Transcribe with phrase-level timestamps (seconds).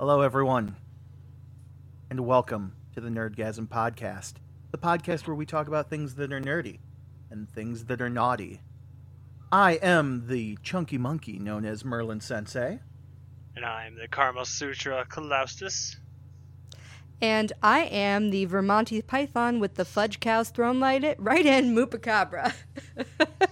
[0.00, 0.76] Hello, everyone,
[2.08, 4.34] and welcome to the Nerdgasm Podcast,
[4.70, 6.78] the podcast where we talk about things that are nerdy
[7.32, 8.60] and things that are naughty.
[9.50, 12.78] I am the chunky monkey known as Merlin Sensei.
[13.56, 15.96] And I'm the Karma Sutra Kalaustus.
[17.20, 21.74] And I am the Vermonty python with the fudge cows thrown right, it, right in
[21.74, 22.54] Moopacabra.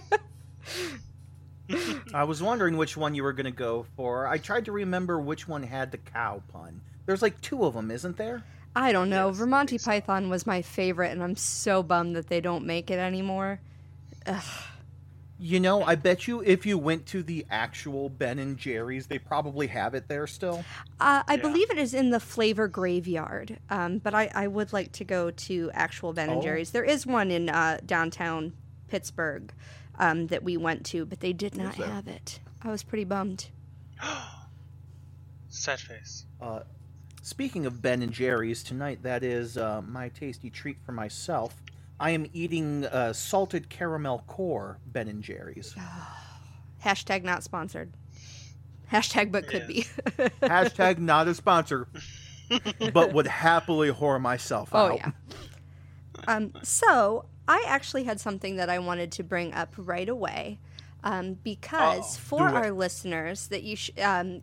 [2.13, 4.27] I was wondering which one you were going to go for.
[4.27, 6.81] I tried to remember which one had the cow pun.
[7.05, 8.43] There's like two of them, isn't there?
[8.75, 9.29] I don't know.
[9.29, 9.89] Yes, I Vermonty so.
[9.89, 13.59] python was my favorite, and I'm so bummed that they don't make it anymore.
[14.25, 14.43] Ugh.
[15.39, 19.19] You know, I bet you if you went to the actual Ben and Jerry's, they
[19.19, 20.65] probably have it there still.
[20.99, 21.41] Uh, I Yeah.
[21.41, 25.29] believe it is in the Flavor Graveyard, um, but I, I would like to go
[25.29, 26.41] to actual Ben and Oh.
[26.41, 26.71] Jerry's.
[26.71, 28.53] There is one in uh, downtown
[28.87, 29.53] Pittsburgh
[29.97, 32.39] um, that we went to, but they did not have it.
[32.61, 33.47] I was pretty bummed.
[35.49, 36.25] Sad face.
[36.41, 36.61] Uh,
[37.21, 41.61] speaking of Ben and Jerry's, tonight that is uh, my tasty treat for myself.
[41.99, 45.75] I am eating uh, salted caramel core Ben and Jerry's.
[46.83, 47.91] Hashtag not sponsored.
[48.91, 49.83] Hashtag but could be.
[50.41, 51.87] Hashtag not a sponsor,
[52.93, 54.91] but would happily whore myself out.
[54.91, 54.97] Oh out.
[54.97, 55.11] yeah.
[56.27, 60.59] Um, so I actually had something that I wanted to bring up right away,
[61.03, 62.21] um, because Uh-oh.
[62.25, 64.41] for our listeners that you, sh- um,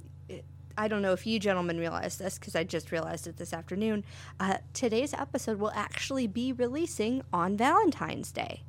[0.77, 4.05] I don't know if you gentlemen realize this because I just realized it this afternoon.
[4.41, 8.63] Uh, today's episode will actually be releasing on Valentine's Day.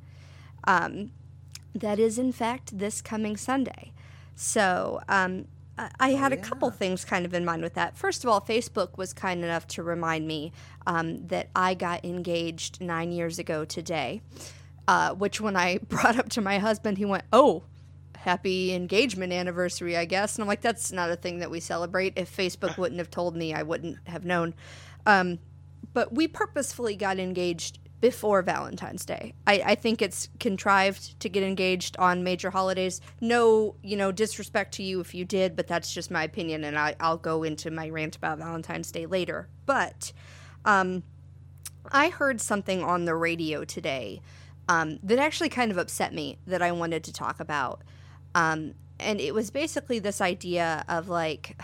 [0.64, 1.10] Um,
[1.74, 3.92] that is in fact this coming Sunday.
[4.34, 5.46] So um,
[5.78, 7.96] I- I had a couple things kind of in mind with that.
[7.96, 10.52] First of all, Facebook was kind enough to remind me
[10.86, 14.22] um, that I got engaged nine years ago today.
[14.88, 17.64] Uh, which, when I brought up to my husband, he went, "Oh,
[18.16, 22.12] happy engagement anniversary, I guess." And I'm like, "That's not a thing that we celebrate.
[22.16, 24.54] If Facebook wouldn't have told me, I wouldn't have known."
[25.04, 25.40] Um,
[25.92, 29.34] but we purposefully got engaged before Valentine's Day.
[29.46, 33.00] I, I think it's contrived to get engaged on major holidays.
[33.20, 36.78] No, you know, disrespect to you if you did, but that's just my opinion, and
[36.78, 39.48] I, I'll go into my rant about Valentine's Day later.
[39.64, 40.12] But
[40.64, 41.02] um,
[41.90, 44.20] I heard something on the radio today
[44.68, 47.82] um, that actually kind of upset me that I wanted to talk about.
[48.34, 51.60] Um, and it was basically this idea of like,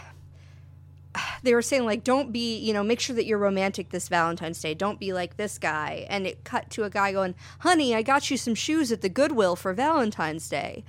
[1.42, 4.60] they were saying like don't be you know make sure that you're romantic this valentine's
[4.60, 4.74] day.
[4.74, 6.06] Don't be like this guy.
[6.08, 9.08] And it cut to a guy going honey i got you some shoes at the
[9.08, 10.84] goodwill for valentine's day.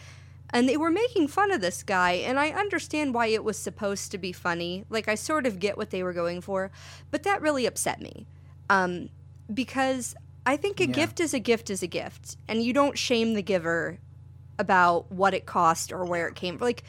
[0.55, 4.11] And they were making fun of this guy and i understand why it was supposed
[4.11, 4.85] to be funny.
[4.89, 6.71] Like i sort of get what they were going for
[7.11, 8.27] but that really upset me.
[8.69, 9.09] Um,
[9.53, 10.15] because
[10.45, 10.93] i think a Yeah.
[10.93, 13.99] gift is a gift is a gift and you don't shame the giver
[14.59, 16.83] about what it cost or where it came from like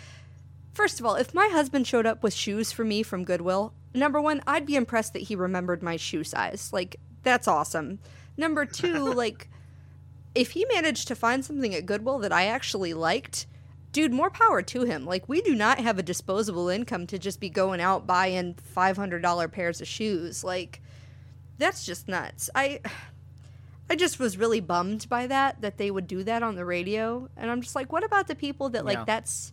[0.74, 4.20] First of all, if my husband showed up with shoes for me from Goodwill, number
[4.20, 6.70] one, I'd be impressed that he remembered my shoe size.
[6.72, 8.00] Like, that's awesome.
[8.36, 9.48] Number two, like,
[10.34, 13.46] if he managed to find something at Goodwill that I actually liked,
[13.92, 15.06] dude, more power to him.
[15.06, 19.52] Like, we do not have a disposable income to just be going out buying $500
[19.52, 20.42] pairs of shoes.
[20.42, 20.82] Like,
[21.56, 22.50] that's just nuts.
[22.54, 22.80] I.
[23.90, 27.28] I just was really bummed by that that they would do that on the radio
[27.36, 29.04] and I'm just like what about the people that like Yeah.
[29.04, 29.52] that's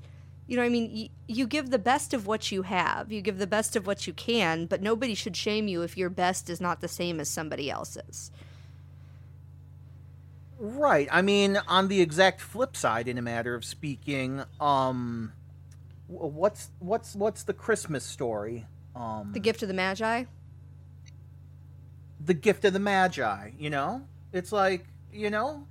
[0.52, 3.10] you know, what I mean, you, you give the best of what you have.
[3.10, 6.10] You give the best of what you can, but nobody should shame you if your
[6.10, 8.32] best is not the same as somebody else's.
[10.60, 11.08] Right.
[11.10, 15.32] I mean, on the exact flip side, in a matter of speaking, um,
[16.10, 18.66] what's what's what's the Christmas story?
[18.94, 20.26] Um, The gift of the Magi.
[22.26, 23.52] the gift of the Magi.
[23.58, 24.02] You know,
[24.34, 24.84] it's like
[25.14, 25.66] you know,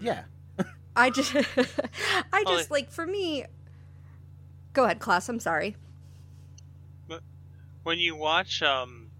[0.00, 0.24] yeah.
[0.94, 1.34] I just,
[2.32, 3.44] I just like for me.
[4.72, 5.28] Go ahead, Klaus.
[5.28, 5.76] I'm sorry.
[7.82, 9.10] When you watch, um,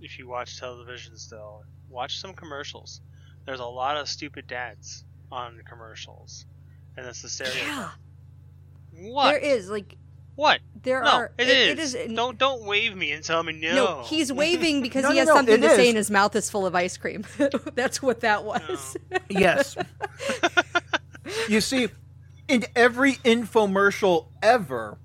[0.00, 3.00] if you watch television still, watch some commercials.
[3.44, 6.46] There's a lot of stupid dads on commercials,
[6.96, 7.62] and that's the stereotype.
[7.66, 7.88] Yeah,
[8.92, 9.30] What?
[9.30, 9.96] there is like
[10.36, 10.60] What?
[10.80, 11.32] there No, are.
[11.38, 11.94] it It is.
[11.96, 12.14] is.
[12.14, 13.74] Don't don't wave me and tell me no.
[13.74, 16.36] No, he's waving because No, he has no, something it to say and his mouth
[16.36, 17.24] is full of ice cream.
[17.74, 18.96] That's what that was.
[19.28, 19.76] Yes.
[21.48, 21.88] You see,
[22.48, 24.98] in every infomercial ever,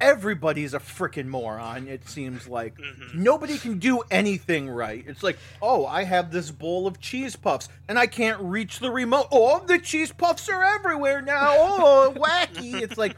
[0.00, 1.88] everybody's a freaking moron.
[1.88, 3.14] It seems like Mhm.
[3.14, 5.02] nobody can do anything right.
[5.06, 8.90] It's like, oh, I have this bowl of cheese puffs and I can't reach the
[8.90, 9.28] remote.
[9.32, 11.48] Oh, the cheese puffs are everywhere now.
[11.56, 12.74] Oh, wacky.
[12.82, 13.16] It's like,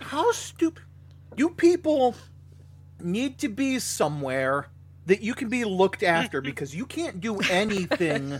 [0.00, 0.84] how stupid.
[1.36, 2.14] You people
[3.00, 4.66] need to be somewhere
[5.06, 8.38] that you can be looked after because you can't do anything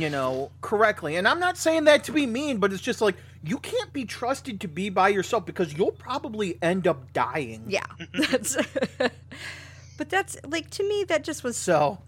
[0.00, 1.16] you know, correctly.
[1.16, 4.04] And I'm not saying that to be mean, but it's just like you can't be
[4.04, 7.64] trusted to be by yourself because you'll probably end up dying.
[7.68, 7.86] Yeah.
[8.30, 8.56] That's
[9.96, 11.98] But that's like to me that just was So,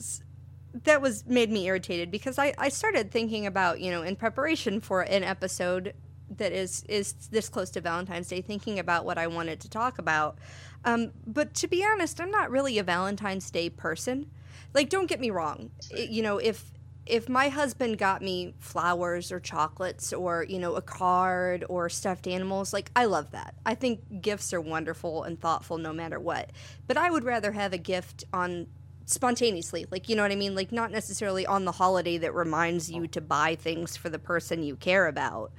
[0.85, 4.81] that was made me irritated because I, I started thinking about you know in preparation
[4.81, 5.95] for an episode
[6.37, 9.99] that is is this close to Valentine's Day thinking about what I wanted to talk
[9.99, 10.39] about
[10.85, 14.31] um, but to be honest I'm not really a Valentine's Day person
[14.73, 16.71] like don't get me wrong it- you know if
[17.11, 22.27] if my husband got me flowers or chocolates or you know a card or stuffed
[22.27, 23.55] animals like I love that.
[23.67, 26.51] I think gifts are wonderful and thoughtful no matter what.
[26.87, 28.69] But I would rather have a gift on
[29.07, 30.55] spontaneously like you know what i mean?
[30.55, 34.63] Like not necessarily on the holiday that reminds you to buy things for the person
[34.63, 35.53] you care about.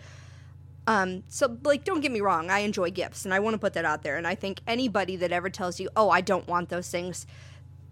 [0.88, 3.74] Um so like don't get me wrong i enjoy gifts and i want to put
[3.74, 4.15] that out there.
[4.18, 7.27] And i think anybody that ever tells you oh i don't want those things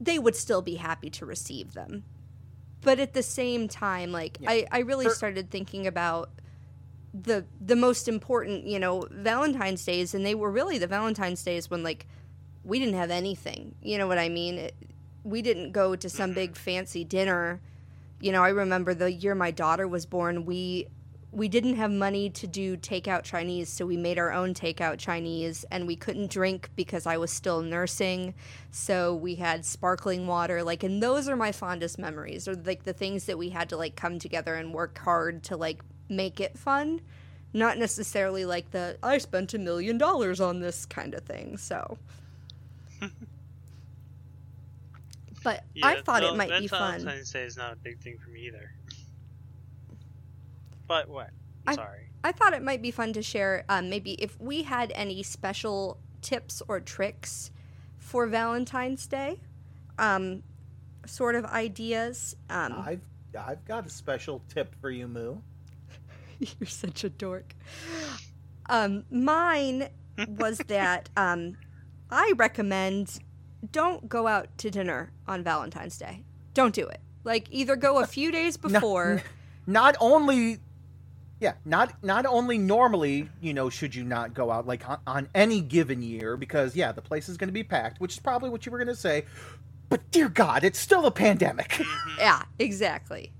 [0.01, 2.05] they would still be happy to receive them
[2.81, 4.51] but at the same time like Yeah.
[4.51, 6.29] i i really For- started thinking about
[7.13, 11.69] the the most important you know valentine's days and they were really the valentine's days
[11.69, 12.05] when like
[12.63, 14.57] we didn't have anything you know what i mean?
[14.57, 14.75] It,
[15.23, 16.63] we didn't go to some big mm-hmm.
[16.63, 17.59] fancy dinner.
[18.21, 20.87] You know i remember the year my daughter was born we
[21.31, 25.63] we didn't have money to do takeout chinese so we made our own takeout chinese
[25.69, 28.33] and we couldn't drink because i was still nursing.
[28.71, 32.93] So we had sparkling water like and those are my fondest memories or like the
[32.93, 36.57] things that we had to like come together and work hard to like make it
[36.57, 37.01] fun.
[37.53, 41.97] Not necessarily like the i spent a million dollars on this kind of thing so.
[45.41, 46.99] But i thought no, it might be fun.
[46.99, 48.71] Valentine's Day is not a big thing for me either.
[50.89, 51.29] But what?
[51.65, 52.09] I- I'm sorry.
[52.21, 55.97] I thought it might be fun to share um, maybe if we had any special
[56.21, 57.49] tips or tricks
[57.97, 59.39] for Valentine's Day,
[59.97, 60.43] um,
[61.05, 62.35] sort of ideas.
[62.49, 63.01] Um, I've
[63.39, 65.37] I've got a special tip for you, Moo.
[66.39, 67.53] You're such a dork.
[68.67, 69.87] Um, mine
[70.27, 71.55] was that um,
[72.09, 73.19] I recommend
[73.71, 76.23] don't go out to dinner on Valentine's Day.
[76.53, 76.99] Don't do it.
[77.23, 79.21] Like either go a few days before.
[79.67, 80.57] Not only
[81.39, 85.29] yeah, not not only normally, you know, should you not go out like on, on
[85.33, 88.49] any given year because yeah, the place is going to be packed, which is probably
[88.49, 89.25] what you were going to say.
[89.89, 91.69] But dear God, it's still a pandemic.
[91.69, 92.09] Mm-hmm.
[92.19, 93.31] Yeah, exactly.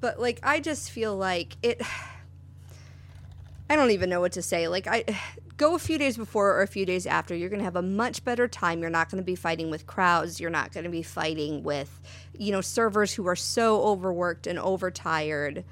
[0.00, 1.80] But like I just feel like it
[3.70, 4.68] I don't even know what to say.
[4.68, 5.04] Like I
[5.56, 7.82] go a few days before or a few days after, you're going to have a
[7.82, 8.80] much better time.
[8.80, 10.38] You're not going to be fighting with crowds.
[10.40, 12.00] You're not going to be fighting with,
[12.36, 15.64] you know, servers who are so overworked and overtired.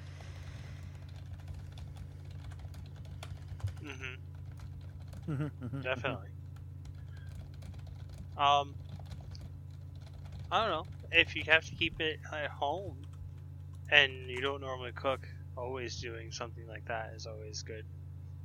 [3.85, 4.15] Mm-hmm.
[5.26, 6.29] Definitely.
[8.37, 8.75] Um,
[10.50, 12.97] I don't know if you have to keep it at home,
[13.91, 15.26] and you don't normally cook.
[15.56, 17.85] Always doing something like that is always good,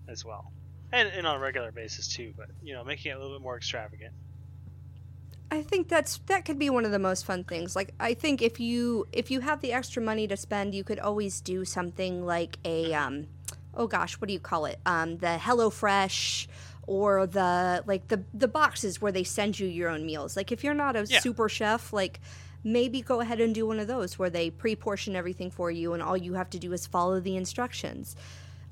[0.08, 0.52] as well,
[0.92, 2.34] and, and on a regular basis too.
[2.38, 4.14] But you know, making it a little bit more extravagant.
[5.52, 7.76] I think that's that could be one of the most fun things.
[7.76, 11.00] Like I think if you if you have the extra money to spend, you could
[11.00, 13.28] always do something like a um
[13.74, 14.80] oh gosh, what do you call it?
[14.86, 16.48] Um the Hello Fresh
[16.90, 20.36] or the like the the boxes where they send you your own meals.
[20.36, 21.20] Like if you're not a Yeah.
[21.20, 22.20] super chef, like
[22.64, 26.02] maybe go ahead and do one of those where they pre-portion everything for you and
[26.02, 28.16] all you have to do is follow the instructions.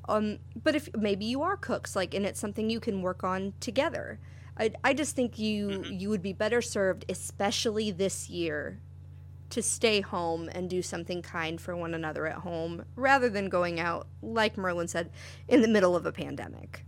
[0.10, 3.54] Um, but if maybe you are cooks, like, and it's something you can work on
[3.60, 4.20] together.
[4.58, 8.80] I, I just think you you would be better served, especially this year,
[9.52, 13.80] to stay home and do something kind for one another at home, rather than going
[13.80, 15.12] out, like Merlin said,
[15.48, 16.84] in the middle of a pandemic.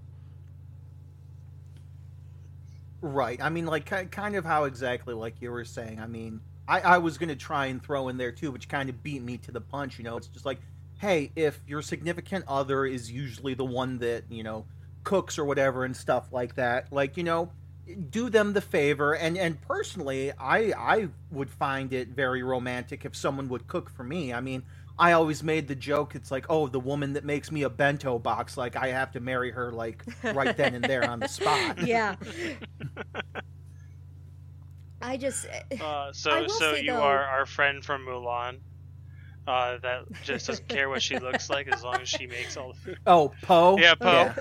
[3.02, 3.42] Right.
[3.42, 6.00] I mean, like, ki- kind of how exactly like you were saying.
[6.00, 9.02] I mean, I, I was to try and throw in there too, which kind of
[9.02, 9.98] beat me to the punch.
[9.98, 10.60] You know, it's just like,
[11.00, 14.66] hey, if your significant other is usually the one that, you know,
[15.04, 17.52] cooks or whatever and stuff like that, like, you know,
[18.10, 19.14] do them the favor.
[19.16, 24.04] And, and personally, I, I would find it very romantic if someone would cook for
[24.04, 24.34] me.
[24.34, 24.64] I mean,
[25.00, 26.14] I always made the joke.
[26.14, 29.20] It's like, oh, the woman that makes me a bento box, like I have to
[29.22, 31.78] marry her, like right then and there on the spot.
[31.88, 32.16] Yeah.
[35.02, 35.48] I just
[35.82, 38.60] Uh, so will so you though- are our friend from Mulan.
[39.48, 42.74] Uh, that just doesn't care what she looks like as long as she makes all
[42.74, 43.00] the food.
[43.08, 43.78] Oh, Poe?
[43.80, 44.32] Yeah, Poe.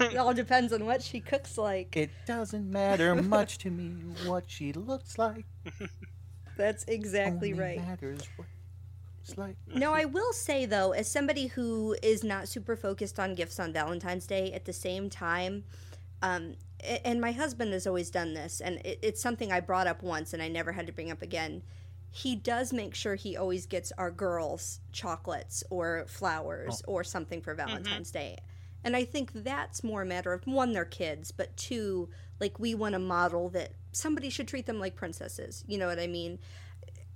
[0.00, 1.96] it all depends on what she cooks like.
[1.96, 3.92] It doesn't matter much to me
[4.26, 5.44] what she looks like.
[6.56, 7.78] That's exactly Only right.
[7.78, 8.48] matters what
[9.30, 9.56] it's like.
[9.74, 13.72] No, I will say though, as somebody who is not super focused on gifts on
[13.72, 15.64] Valentine's Day, at the same time,
[16.22, 16.54] um,
[17.04, 20.42] and my husband has always done this, and it's something I brought up once and
[20.42, 21.62] I never had to bring up again.
[22.12, 27.54] he does make sure he always gets our girls chocolates or flowers or something for
[27.54, 28.36] Valentine's Day.
[28.82, 32.08] And I think that's more a matter of one, they're kids, but two,
[32.40, 35.62] like we want to model that somebody should treat them like princesses.
[35.68, 36.38] You know what I mean?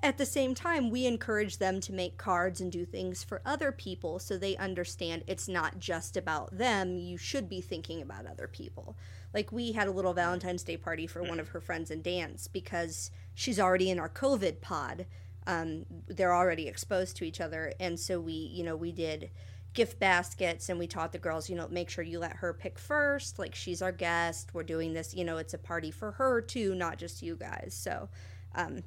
[0.04, 3.73] At the same time, we encourage them to make cards and do things for other
[3.73, 6.99] people so they understand it's not just about them.
[6.99, 8.99] You should be thinking about other people.
[9.32, 12.49] Like we had a little Valentine's Day party for one of her friends in dance
[12.49, 15.06] because she's already in our COVID pod.
[15.46, 19.30] Um, they're already exposed to each other, and so we, you know, we did
[19.73, 22.78] gift baskets and we taught the girls, you know, make sure you let her pick
[22.78, 23.38] first.
[23.38, 24.52] Like she's our guest.
[24.52, 27.75] We're doing this, you know, it's a party for her too, not just you guys.
[27.75, 28.11] So,
[28.54, 28.82] um,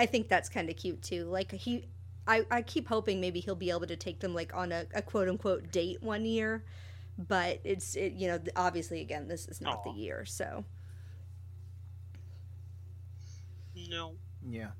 [0.00, 1.24] I think that's kind of cute too.
[1.24, 1.84] Like he,
[2.26, 5.02] I, I keep hoping maybe he'll be able to take them like on a, a
[5.02, 6.64] quote unquote date one year,
[7.18, 9.92] but it's it, you know obviously again this is not Aw.
[9.92, 10.64] the year so
[13.90, 14.14] No.
[14.48, 14.70] Yeah.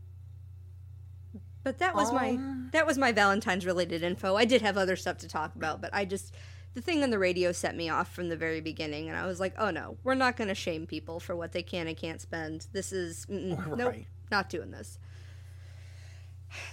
[1.65, 2.39] but that was my
[2.73, 4.37] that was my Valentine's related info.
[4.37, 6.35] I did have other stuff to talk about, but I just
[6.73, 9.39] the thing on the radio set me off from the very beginning, and I was
[9.39, 12.21] like, oh no, we're not going to shame people for what they can and can't
[12.23, 12.69] spend.
[12.73, 13.97] This is mm-mm, nope,
[14.31, 14.99] not doing this.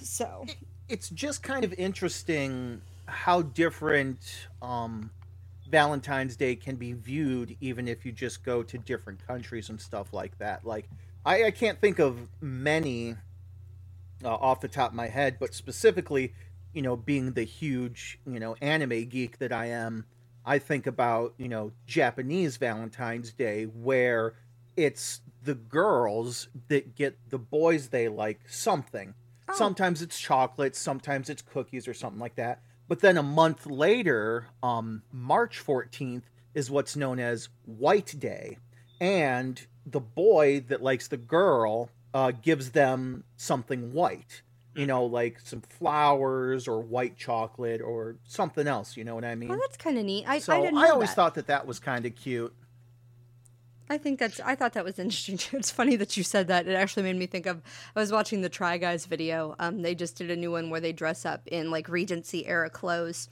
[0.02, 0.46] So
[0.90, 5.12] it's just kind of interesting how different um,
[5.70, 10.14] Valentine's Day can be viewed, even if you just go to different countries and stuff
[10.14, 10.66] like that.
[10.66, 10.90] Like,
[11.26, 13.16] I, I can't think of many
[14.24, 16.34] uh, off the top of my head, but specifically,
[16.74, 20.06] you know, being the huge, you know, anime geek that I am,
[20.46, 24.36] I think about, you know, Japanese Valentine's Day where
[24.78, 29.14] it's the girls that get the boys they like something.
[29.50, 29.54] Oh.
[29.56, 32.62] Sometimes it's chocolate, sometimes it's cookies or something like that.
[32.88, 36.24] But then a month later, um, March 14th
[36.54, 38.58] is what's known as White Day.
[39.00, 44.42] And the boy that likes the girl uh, gives them something white.
[44.76, 48.96] You know, like some flowers or white chocolate or something else.
[48.96, 49.50] You know what I mean?
[49.50, 50.26] well, that's kind of neat.
[50.28, 51.16] I, so I didn't know I always that.
[51.16, 52.54] thought that that was kind of cute.
[53.90, 54.40] I think that's.
[54.40, 55.38] I thought that was interesting.
[55.38, 55.58] Too.
[55.58, 56.68] It's funny that you said that.
[56.68, 57.62] It actually made me think of.
[57.96, 59.56] I was watching the Try Guys video.
[59.60, 62.70] Um, they just did a new one where they dress up in like Regency era
[62.70, 63.30] clothes,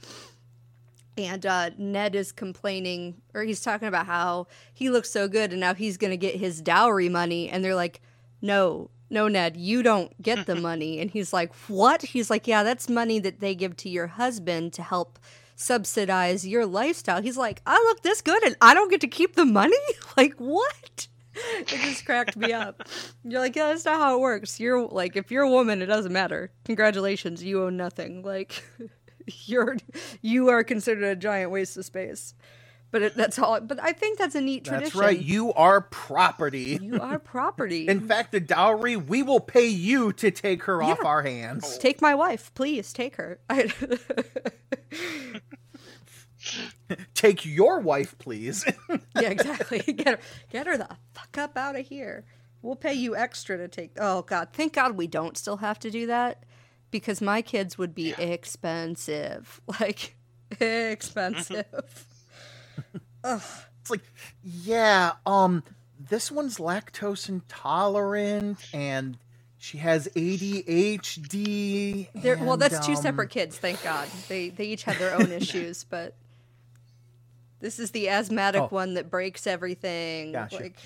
[1.18, 5.60] and uh, Ned is complaining, or he's talking about how he looks so good, and
[5.60, 8.00] now he's gonna get his dowry money, and they're like,
[8.40, 12.62] "No, no, Ned, you don't get the money." And he's like, "What?" He's like, "Yeah,
[12.62, 15.18] that's money that they give to your husband to help."
[15.56, 17.20] Subsidize your lifestyle.
[17.20, 19.76] He's like, I look this good and I don't get to keep the money?
[20.16, 21.08] Like, what?
[21.58, 22.88] It just cracked me up.
[23.22, 24.58] You're like, yeah, that's not how it works.
[24.58, 26.50] You're like, if you're a woman, it doesn't matter.
[26.64, 28.22] Congratulations, you own nothing.
[28.24, 28.64] Like,
[29.44, 29.76] you're
[30.22, 32.34] you are considered a giant waste of space.
[32.90, 33.60] But it, that's all.
[33.60, 34.84] But I think that's a neat tradition.
[34.84, 35.20] That's right.
[35.20, 36.78] You are property.
[36.80, 37.88] You are property.
[37.88, 41.78] In fact, the dowry, we will pay you to take her off our hands.
[41.78, 42.92] take my wife, please.
[42.92, 43.40] Take her.
[43.50, 43.70] I,
[47.14, 48.64] Take your wife, please.
[49.20, 49.78] yeah, exactly.
[49.92, 50.18] Get her,
[50.50, 52.24] get her the fuck up out of here.
[52.62, 53.92] We'll pay you extra to take.
[53.98, 56.44] Oh God, thank God we don't still have to do that,
[56.90, 60.16] because my kids would be expensive, like
[60.60, 62.05] expensive.
[63.24, 64.02] It's like,
[64.42, 65.62] yeah, um,
[65.98, 69.18] this one's lactose intolerant and
[69.58, 72.08] she has ADHD.
[72.14, 73.58] They're, well, and, that's two um, separate kids.
[73.58, 74.06] Thank God.
[74.28, 76.14] They they each have their own issues, but
[77.58, 78.68] this is the asthmatic Oh.
[78.68, 80.32] one that breaks everything.
[80.32, 80.56] Gotcha.
[80.56, 80.76] Like,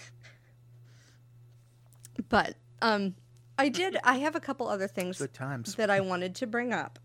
[2.31, 3.15] but um,
[3.59, 3.99] I did.
[4.03, 5.75] I have a couple other things Good times.
[5.75, 6.99] that I wanted to bring up.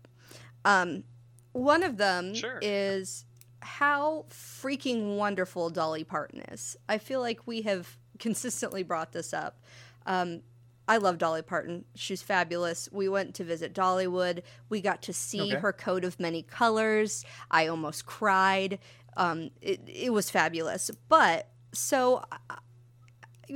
[0.64, 1.04] Um,
[1.52, 2.58] one of them Sure.
[2.62, 3.25] is
[3.66, 6.76] how freaking wonderful Dolly Parton is.
[6.88, 9.60] I feel like we have consistently brought this up.
[10.06, 10.42] Um,
[10.88, 11.84] I love Dolly Parton.
[11.96, 12.88] She's fabulous.
[12.92, 14.42] We went to visit Dollywood.
[14.68, 15.60] We got to see Okay.
[15.60, 17.24] her coat of many colors.
[17.50, 18.78] I almost cried.
[19.16, 20.90] Um, it, it was fabulous.
[21.08, 22.22] But so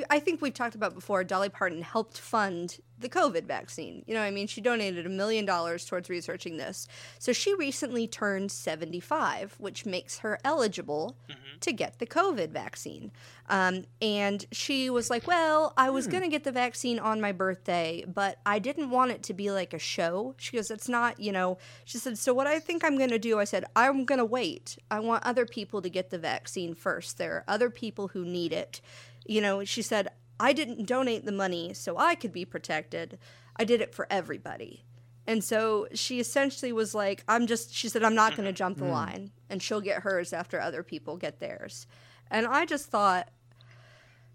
[0.08, 4.04] I- think we've talked about before, Dolly Parton helped fund the COVID vaccine.
[4.06, 6.86] You know, what I mean, she donated a million dollars towards researching this.
[7.18, 11.16] So she recently turned 75, which makes her eligible
[11.60, 13.10] to get the COVID vaccine.
[13.48, 17.32] Um, and she was like, Well, I was going to get the vaccine on my
[17.32, 20.34] birthday, but I didn't want it to be like a show.
[20.38, 23.18] She goes, It's not, you know, she said, So what I think I'm going to
[23.18, 24.78] do, I said, I'm going to wait.
[24.90, 27.18] I want other people to get the vaccine first.
[27.18, 28.80] There are other people who need it
[29.26, 30.08] you know, she said,
[30.38, 33.18] I didn't donate the money so I could be protected.
[33.56, 34.84] I did it for everybody.
[35.26, 38.78] And so she essentially was like, I'm just, she said, I'm not going to jump
[38.78, 38.92] the mm.
[38.92, 41.86] line and she'll get hers after other people get theirs.
[42.30, 43.28] And I just thought,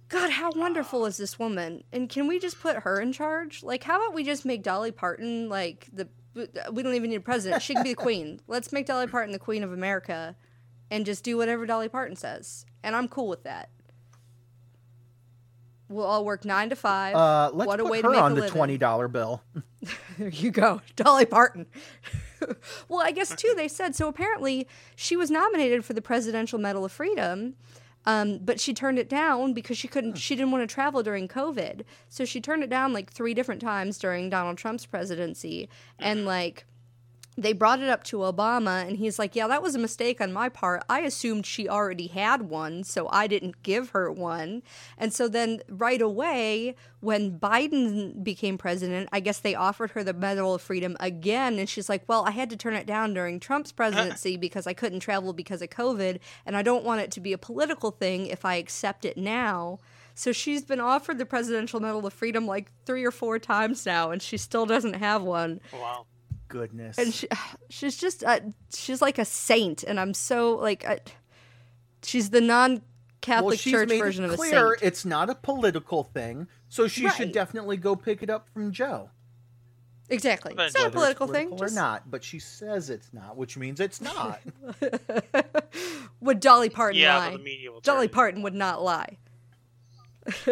[0.08, 1.84] God, how wonderful is this woman?
[1.92, 3.64] And can we just put her in charge?
[3.64, 6.08] Like, how about we just make Dolly Parton like the?
[6.38, 7.64] Uh, we don't even need a president.
[7.64, 8.40] She can be the queen.
[8.48, 10.36] Let's make Dolly Parton the queen of America,
[10.92, 12.66] and just do whatever Dolly Parton says.
[12.84, 13.70] And I'm cool with that.
[15.88, 17.16] We'll all work nine to five.
[17.16, 18.56] Uh, let's what a put way her to make on a the living.
[18.56, 19.42] twenty dollar bill.
[20.18, 21.68] There you go, Dolly Parton.
[22.90, 24.08] well, I guess too they said so.
[24.08, 27.54] Apparently, she was nominated for the Presidential Medal of Freedom,
[28.08, 30.18] um, but she turned it down because she couldn't.
[30.18, 33.62] She didn't want to travel during COVID, so she turned it down like three different
[33.62, 36.66] times during Donald Trump's presidency, and like.
[37.38, 40.32] They brought it up to Obama, and he's like, Yeah, that was a mistake on
[40.32, 40.84] my part.
[40.88, 44.64] I assumed she already had one, so I didn't give her one.
[44.98, 50.14] And so then, right away, when Biden became president, I guess they offered her the
[50.14, 51.60] Medal of Freedom again.
[51.60, 53.76] And she's like, Well, I had to turn it down during Trump's uh.
[53.76, 57.34] presidency because I couldn't travel because of COVID, and I don't want it to be
[57.34, 59.80] a political thing if I accept it now.
[60.18, 64.12] So she's been offered the Presidential Medal of Freedom like three or four times now,
[64.12, 66.06] and she still doesn't have one Wow.
[66.48, 66.98] Goodness.
[66.98, 67.28] and she,
[67.70, 68.40] she's just uh,
[68.74, 71.00] she's like a saint and i'm so like I,
[72.04, 75.36] she's the non-catholic well, she's church made version it of a saint it's not a
[75.36, 77.16] political thing, so she Right.
[77.16, 79.10] should definitely go pick it up from Joe.
[80.10, 82.90] exactly But it's not a Whether political, it's thing or just- not, but she says
[82.92, 84.40] it's not, which means it's not.
[86.22, 87.80] would dolly parton Yeah, lie but the media will.
[87.82, 89.18] dolly parton would not lie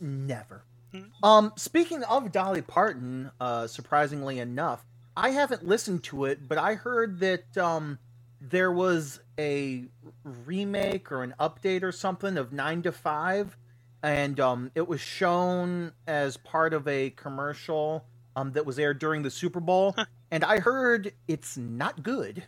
[0.00, 0.64] Never.
[0.92, 1.24] Hmm.
[1.24, 4.84] Um, speaking of Dolly Parton, uh, surprisingly enough,
[5.16, 7.98] I haven't listened to it, but I heard that um,
[8.40, 9.84] there was a
[10.24, 13.56] remake or an update or something of Nine to Five,
[14.02, 18.04] and um, it was shown as part of a commercial
[18.36, 19.94] um, that was aired during the Super Bowl,
[20.30, 22.44] and I heard it's not good.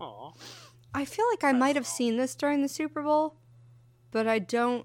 [0.00, 0.32] Aw.
[0.94, 3.36] i feel like i might have seen this during the super bowl
[4.10, 4.84] but i don't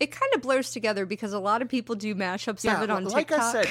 [0.00, 2.90] it kind of blurs together because a lot of people do mashups Yeah, of it
[2.90, 3.70] on like tiktok I said.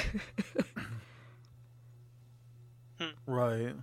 [3.26, 3.74] right.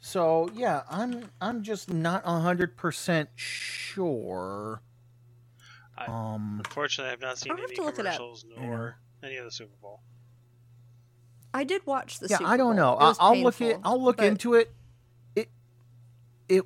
[0.00, 4.82] So yeah, I'm I'm just not hundred percent sure.
[5.96, 6.60] I- Um.
[6.64, 9.50] Unfortunately, I've not seen I'll have any to look it commercials nor any of the
[9.52, 10.00] Super Bowl.
[11.54, 12.84] i did watch the Yeah, super I don't Bowl.
[12.84, 12.92] know.
[12.94, 13.78] It was I- I'll look it.
[13.84, 14.72] I'll look but- into it.
[15.36, 15.48] It.
[16.48, 16.64] It.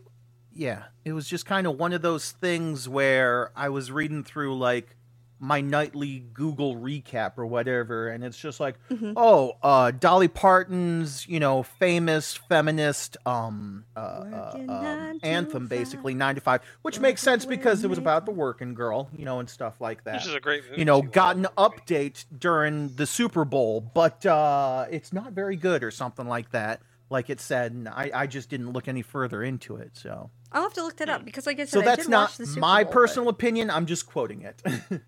[0.57, 4.57] Yeah, it was just kind of one of those things where I was reading through
[4.59, 4.97] like
[5.39, 9.13] my nightly Google recap or whatever, and it's just like, Mhm.
[9.19, 15.69] oh, uh, Dolly Parton's, you know, famous feminist um, uh, uh, um, anthem, five.
[15.69, 19.27] basically nine to five, which makes sense because it was about the working girl, you
[19.27, 20.79] know, and stuff like that Which is a great movie.
[20.79, 25.85] you know, got an update during the Super Bowl, but uh, it's not very good
[25.85, 29.43] or something like that, like it said, and I, I just didn't look any further
[29.43, 29.91] into it.
[29.99, 32.11] So, I'll have to look that up because, like I said, so I that's did
[32.11, 33.71] not watch the Super my Bowl, but- personal opinion.
[33.71, 34.63] I'm just quoting it.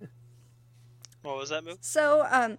[1.22, 1.78] What was that move?
[1.80, 2.58] So, um,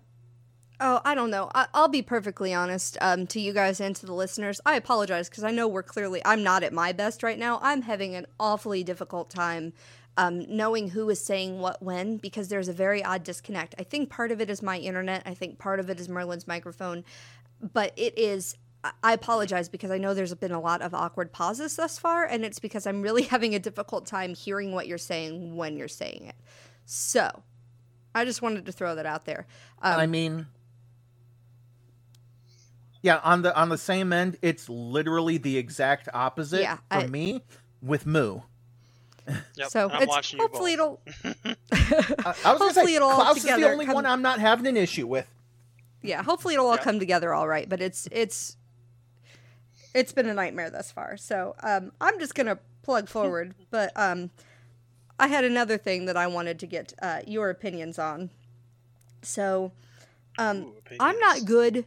[0.80, 1.50] oh, I don't know.
[1.56, 4.62] I- I'll be perfectly honest um, to you guys and to the listeners.
[4.66, 7.60] I apologize because I know we're clearly, I'm not at my best right now.
[7.64, 9.74] I'm having an awfully difficult time
[10.18, 13.74] um, knowing who is saying what when because there's a very odd disconnect.
[13.80, 16.48] I think part of it is my internet, I think part of it is Merlin's
[16.48, 17.04] microphone,
[17.62, 18.56] but it is.
[18.84, 22.26] I- I apologize because I know there's been a lot of awkward pauses thus far,
[22.26, 25.88] and it's because I'm really having a difficult time hearing what you're saying when you're
[25.88, 26.36] saying it.
[26.86, 27.44] So,
[28.16, 29.46] I just wanted to throw that out there.
[29.82, 30.48] Um, I mean,
[33.02, 37.08] yeah, on the on the same end, it's literally the exact opposite Yeah, for I-
[37.08, 37.42] me
[37.82, 38.42] with Moo.
[39.56, 41.00] Yep, so I'm it's watching you hopefully both.
[41.24, 41.86] it'll I,
[42.26, 44.40] I was gonna Hopefully say it'll all Klaus is the only come- one I'm not
[44.40, 45.28] having an issue with.
[46.02, 46.82] yeah hopefully it'll all Yeah.
[46.82, 48.58] come together all right but it's it's
[49.94, 51.18] it's been a nightmare thus far.
[51.18, 54.30] So um i'm just gonna plug forward but um
[55.20, 58.30] i had another thing that i wanted to get uh, your opinions on.
[59.22, 59.72] So
[60.38, 61.86] um Ooh, i'm not good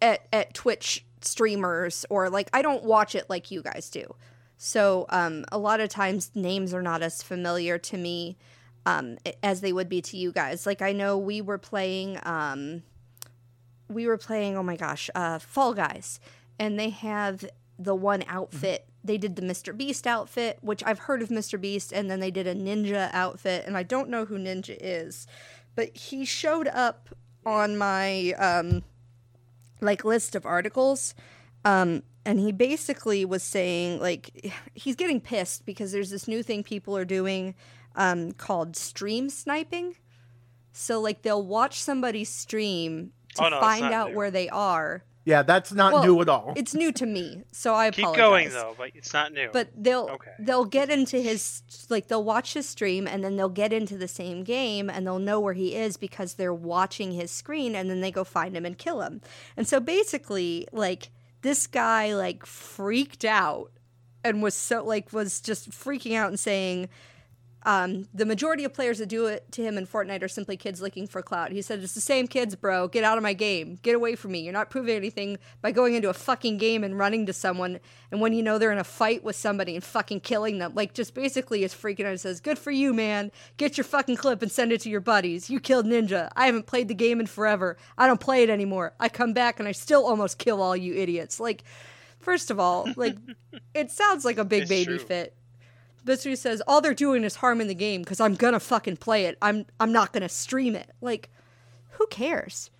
[0.00, 4.14] at at twitch streamers or like i don't watch it like you guys do.
[4.56, 8.36] So um a lot of times names are not as familiar to me
[8.86, 10.66] um as they would be to you guys.
[10.66, 12.82] Like i know we were playing um
[13.88, 16.20] we were playing oh my gosh uh fall guys
[16.58, 17.44] and they have
[17.78, 18.86] the one outfit.
[19.02, 22.30] They did the mr beast outfit which i've heard of mr beast and then they
[22.30, 25.26] did a ninja outfit and i don't know who ninja is
[25.74, 27.10] but he showed up
[27.44, 28.82] on my um
[29.82, 31.14] like list of articles
[31.66, 36.62] um and he basically was saying like he's getting pissed because there's this new thing
[36.62, 37.54] people are doing
[37.96, 39.96] um called stream sniping.
[40.72, 44.16] So like they'll watch somebody stream to Oh, no, find out new.
[44.16, 46.52] where they are Yeah, that's not Well, new at all.
[46.54, 48.20] It's new to me, so I Keep apologize.
[48.20, 49.48] going though, but it's not new.
[49.52, 50.32] But they'll Okay.
[50.38, 54.08] they'll get into his like they'll watch his stream and then they'll get into the
[54.08, 58.02] same game and they'll know where he is because they're watching his screen and then
[58.02, 59.22] they go find him and kill him.
[59.56, 61.08] And so basically like
[61.40, 63.70] this guy like freaked out
[64.22, 66.88] and was so like was just freaking out and saying
[67.66, 70.82] um, the majority of players that do it to him in Fortnite are simply kids
[70.82, 71.50] looking for clout.
[71.50, 72.88] He said, It's the same kids, bro.
[72.88, 73.78] Get out of my game.
[73.82, 74.40] Get away from me.
[74.40, 77.80] You're not proving anything by going into a fucking game and running to someone.
[78.10, 80.92] And when you know they're in a fight with somebody and fucking killing them, like
[80.92, 83.32] just basically is freaking out and says, Good for you, man.
[83.56, 85.48] Get your fucking clip and send it to your buddies.
[85.48, 86.28] You killed Ninja.
[86.36, 87.78] I haven't played the game in forever.
[87.96, 88.94] I don't play it anymore.
[89.00, 91.40] I come back and I still almost kill all you idiots.
[91.40, 91.64] Like,
[92.18, 93.16] first of all, like,
[93.74, 94.98] it sounds like a big It's baby true.
[94.98, 95.34] fit.
[96.04, 99.38] Biscuit says all they're doing is harming the game because I'm gonna fucking play it.
[99.40, 100.90] I'm I'm not gonna stream it.
[101.00, 101.30] Like,
[101.92, 102.70] who cares?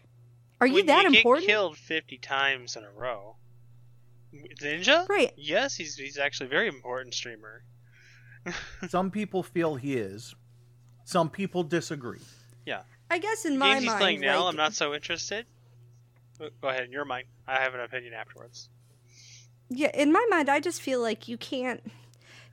[0.61, 1.47] Are you when that you important?
[1.47, 3.37] Get killed fifty times in a row.
[4.61, 5.09] Ninja?
[5.09, 5.33] Right.
[5.37, 7.63] Yes, he's he's actually a very important streamer.
[8.89, 10.35] Some people feel he is.
[11.05, 12.21] Some people disagree.
[12.67, 12.83] Yeah.
[13.11, 15.47] I guess in my Games he's mind, playing now, like, I'm not so interested.
[16.39, 17.27] Go go ahead, in your mind.
[17.47, 18.69] I have an opinion afterwards.
[19.69, 21.83] yeah, in my mind, I just feel like you can't.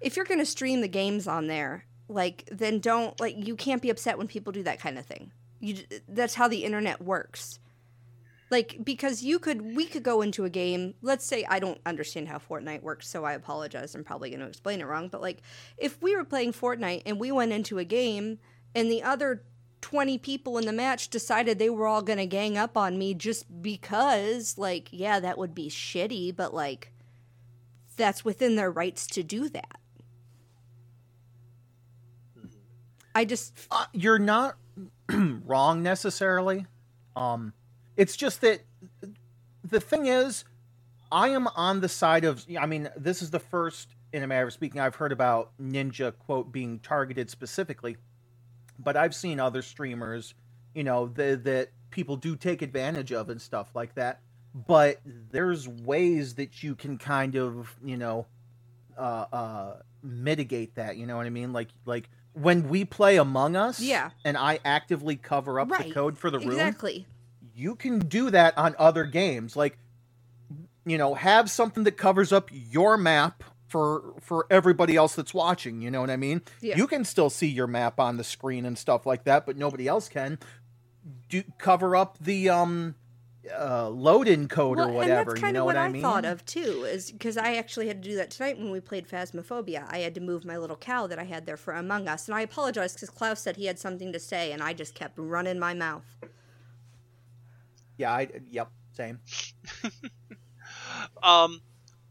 [0.01, 3.89] If you're gonna stream the games on there, like, then don't like you can't be
[3.89, 5.31] upset when people do that kind of thing.
[5.59, 7.59] You that's how the internet works.
[8.51, 10.93] Like because you could we could go into a game.
[11.01, 13.95] Let's say I don't understand how Fortnite works, so I apologize.
[13.95, 15.41] I'm probably going to explain it wrong, but like
[15.77, 18.39] if we were playing Fortnite and we went into a game
[18.75, 19.43] and the other
[19.79, 23.13] 20 people in the match decided they were all going to gang up on me
[23.13, 26.91] just because like yeah, that would be shitty, but like
[27.95, 29.80] that's within their rights to do that.
[33.13, 34.57] I just Uh, you're not
[35.09, 36.65] wrong necessarily.
[37.15, 37.53] Um,
[37.97, 38.61] it's just that
[39.63, 40.45] the thing is,
[41.11, 42.45] I am on the side of.
[42.59, 46.13] I mean, this is the first in a matter of speaking I've heard about Ninja
[46.17, 47.97] quote being targeted specifically,
[48.77, 50.33] but I've seen other streamers,
[50.73, 54.21] you know, the, that people do take advantage of and stuff like that.
[54.53, 58.27] But there's ways that you can kind of, you know,
[58.97, 60.97] uh, uh, mitigate that.
[60.97, 61.53] You know what I mean?
[61.53, 64.11] Like, like when we play Among Us, Yeah.
[64.23, 67.05] and I actively cover up the code for the room exactly.
[67.53, 69.77] you can do that on other games like
[70.85, 75.81] you know have something that covers up your map for for everybody else that's watching
[75.81, 76.75] you know what i mean Yeah.
[76.77, 79.87] you can still see your map on the screen and stuff like that but nobody
[79.87, 80.39] else can
[81.29, 82.95] do cover up the um
[83.59, 85.85] uh load in code or whatever And that's you kind know of what, what i
[85.85, 88.69] I mean thought of too, is because I actually had to do that tonight when
[88.69, 89.85] we played Phasmophobia.
[89.89, 92.35] I had to move my little cow that I had there for Among Us, and
[92.35, 95.57] I apologize because Klaus said he had something to say, and I just kept running
[95.57, 96.05] my mouth.
[97.97, 99.19] yeah i yep same
[101.23, 101.61] Um,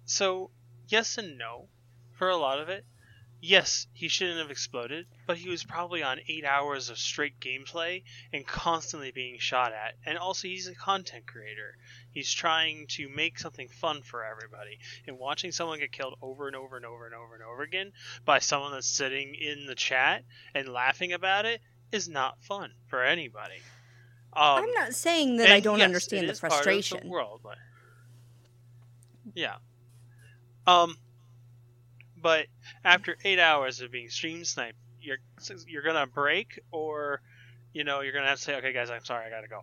[0.04, 0.50] so
[0.88, 1.68] yes and no
[2.12, 2.84] for a lot of it.
[3.42, 8.02] Yes, he shouldn't have exploded, but he was probably on eight hours of straight gameplay
[8.34, 9.94] and constantly being shot at.
[10.04, 11.76] And also, he's a content creator.
[12.12, 14.78] He's trying to make something fun for everybody.
[15.06, 17.92] And watching someone get killed over and over and over and over and over again
[18.26, 20.22] by someone that's sitting in the chat
[20.54, 23.60] and laughing about it is not fun for anybody.
[24.32, 27.08] Um, I'm not saying that I don't yes, understand the is part of frustration.
[27.08, 27.56] world, but
[29.34, 29.56] yeah.
[30.66, 30.96] Um,
[32.22, 32.46] but
[32.84, 35.18] after eight hours of being stream sniped, you're
[35.66, 37.20] you're gonna break, or
[37.72, 39.62] you know you're gonna have to say, okay, guys, I'm sorry, I gotta go.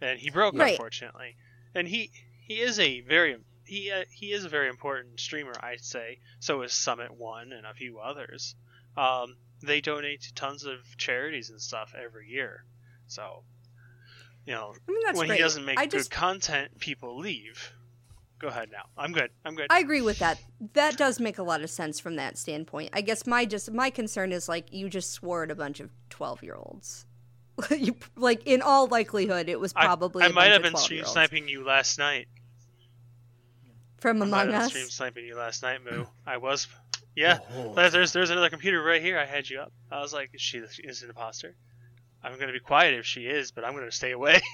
[0.00, 0.72] And he broke, Right.
[0.72, 1.36] unfortunately.
[1.74, 2.10] And he
[2.46, 6.18] he is a very he uh, he is a very important streamer, I'd say.
[6.40, 8.54] So is Summit One and a few others.
[8.96, 12.64] Um, they donate to tons of charities and stuff every year.
[13.06, 13.44] So,
[14.46, 15.36] you know, I mean, when great.
[15.36, 17.72] he doesn't make I good just, content, people leave.
[18.40, 18.84] Go ahead now.
[18.96, 19.30] I'm good.
[19.44, 19.66] I'm good.
[19.70, 20.40] I agree with that.
[20.72, 22.90] That does make a lot of sense from that standpoint.
[22.94, 25.90] I guess my just my concern is like you just swore at a bunch of
[26.08, 27.04] twelve year olds.
[27.70, 30.72] you like in all likelihood it was I- probably I, a might bunch have of
[30.72, 32.28] been stream sniping you last night.
[33.98, 34.68] from I might among have been us.
[34.70, 36.06] stream sniping you last night, Moo.
[36.26, 36.66] I was.
[37.14, 37.40] Yeah.
[37.54, 37.74] Oh.
[37.74, 39.18] There's, there's there's another computer right here.
[39.18, 39.72] I had you up.
[39.92, 41.54] I was like, she is an imposter.
[42.22, 44.40] I'm gonna be quiet if she is, but I'm gonna stay away.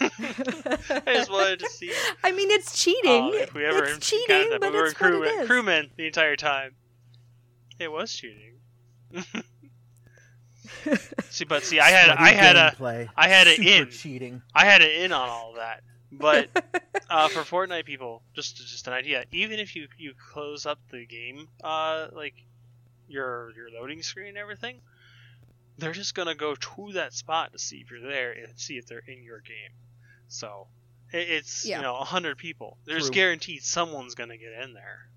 [0.00, 1.92] I just wanted to see
[2.24, 3.22] I mean, it's cheating.
[3.22, 5.46] uh, if we ever it's cheating, that, but we were it's what crewmen, it is.
[5.46, 6.74] crewmen the entire time.
[7.78, 8.54] It was cheating.
[11.30, 13.08] see, but see, I had I had a gameplay.
[13.16, 13.90] I had it Super in.
[13.90, 15.82] cheating I had it in on all that.
[16.12, 16.48] But
[17.10, 19.24] uh, for Fortnite people, just just an idea.
[19.32, 22.34] Even if you you close up the game, uh, like
[23.08, 24.80] your your loading screen and everything,
[25.78, 28.86] they're just gonna go to that spot to see if you're there and see if
[28.86, 29.72] they're in your game.
[30.28, 30.68] So
[31.12, 31.76] It's Yeah.
[31.76, 32.78] you know a hundred people.
[32.84, 33.14] There's True.
[33.14, 35.08] guaranteed someone's gonna get in there.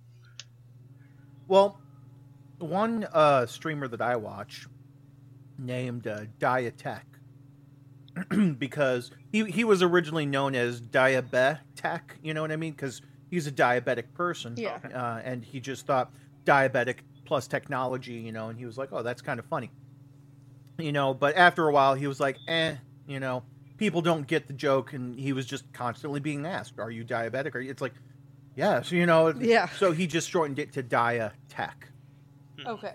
[1.48, 1.80] Well,
[2.60, 4.68] one uh, streamer that I watch
[5.58, 7.02] named uh, Diatech
[8.60, 12.02] because he he was originally known as Diabetic.
[12.22, 12.74] You know what I mean?
[12.74, 14.56] Because he's a diabetic person.
[14.58, 14.78] Yeah.
[14.94, 16.12] Uh, and he just thought
[16.46, 18.14] diabetic plus technology.
[18.14, 19.72] You know, and he was like, oh, that's kind of funny.
[20.80, 22.76] You know, but after a while, he was like, eh.
[23.08, 23.44] You know,
[23.78, 27.56] people don't get the joke, and he was just constantly being asked, "Are you diabetic?"
[27.56, 27.60] Or?
[27.60, 27.94] It's like,
[28.56, 28.92] yes.
[28.92, 29.30] You know.
[29.30, 29.68] Yeah.
[29.70, 31.88] So he just shortened it to Dia Tech.
[32.66, 32.94] Okay.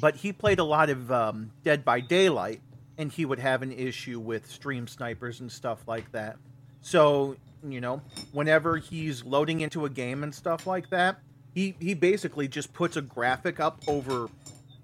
[0.00, 2.60] but he played a lot of um, Dead by Daylight,
[2.96, 6.36] and he would have an issue with stream snipers and stuff like that.
[6.82, 7.36] So,
[7.68, 8.00] you know,
[8.32, 11.18] whenever he's loading into a game and stuff like that,
[11.52, 14.28] he, he basically just puts a graphic up over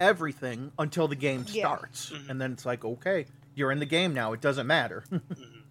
[0.01, 1.65] everything until the game Yeah.
[1.77, 2.11] starts.
[2.11, 2.29] Mhm.
[2.31, 4.33] And then it's like, okay, you're in the game now.
[4.33, 5.05] It doesn't matter.
[5.11, 5.63] Mhm.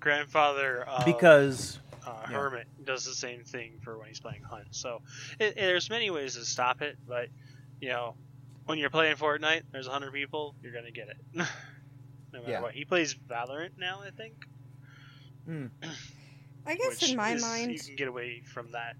[0.00, 2.36] Grandfather uh, because, uh, yeah.
[2.36, 4.66] Hermit does the same thing for when he's playing Hunt.
[4.70, 5.00] So
[5.38, 7.28] it, it- there's many ways to stop it, but
[7.80, 8.14] you know,
[8.66, 11.16] when you're playing Fortnite, there's 100 people, you're gonna get it.
[11.34, 11.44] no
[12.40, 12.60] matter Yeah.
[12.62, 12.72] what.
[12.74, 14.34] He plays Valorant now, I think.
[16.66, 18.96] I guess which in my is- mind, you can get away from that.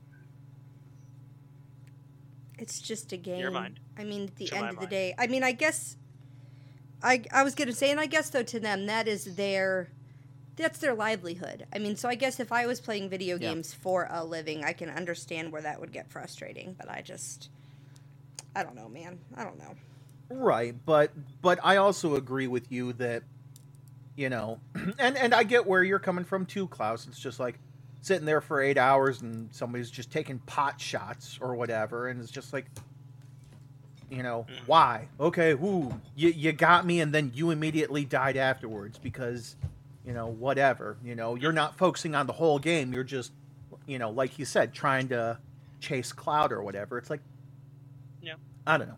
[2.58, 3.40] It's just a game.
[3.40, 3.80] Your mind.
[3.98, 4.90] I mean, at the To end my of the mind.
[4.90, 5.96] day, I mean, I guess,
[7.02, 9.88] I I was gonna say, and I guess though to them that is their,
[10.56, 11.66] that's their livelihood.
[11.74, 13.50] I mean, so I guess if I was playing video Yeah.
[13.50, 16.74] games for a living, I can understand where that would get frustrating.
[16.78, 17.50] But I just,
[18.54, 19.18] I don't know, man.
[19.36, 19.74] I don't know.
[20.30, 21.12] Right, but
[21.42, 23.22] but I also agree with you that
[24.16, 24.60] you know,
[24.98, 27.06] and and I get where you're coming from too, Klaus.
[27.06, 27.58] It's just like
[28.04, 32.30] sitting there for eight hours and somebody's just taking pot shots or whatever, and it's
[32.30, 32.66] just like,
[34.10, 34.66] you know, Mhm.
[34.66, 35.08] why?
[35.18, 39.56] Okay, whoo, you you got me, and then you immediately died afterwards because,
[40.04, 40.98] you know, whatever.
[41.02, 42.92] You know, you're not focusing on the whole game.
[42.92, 43.32] You're just,
[43.86, 45.38] you know, like you said, trying to
[45.80, 46.98] chase cloud or whatever.
[46.98, 47.22] It's like,
[48.20, 48.34] Yeah.
[48.66, 48.96] I don't know.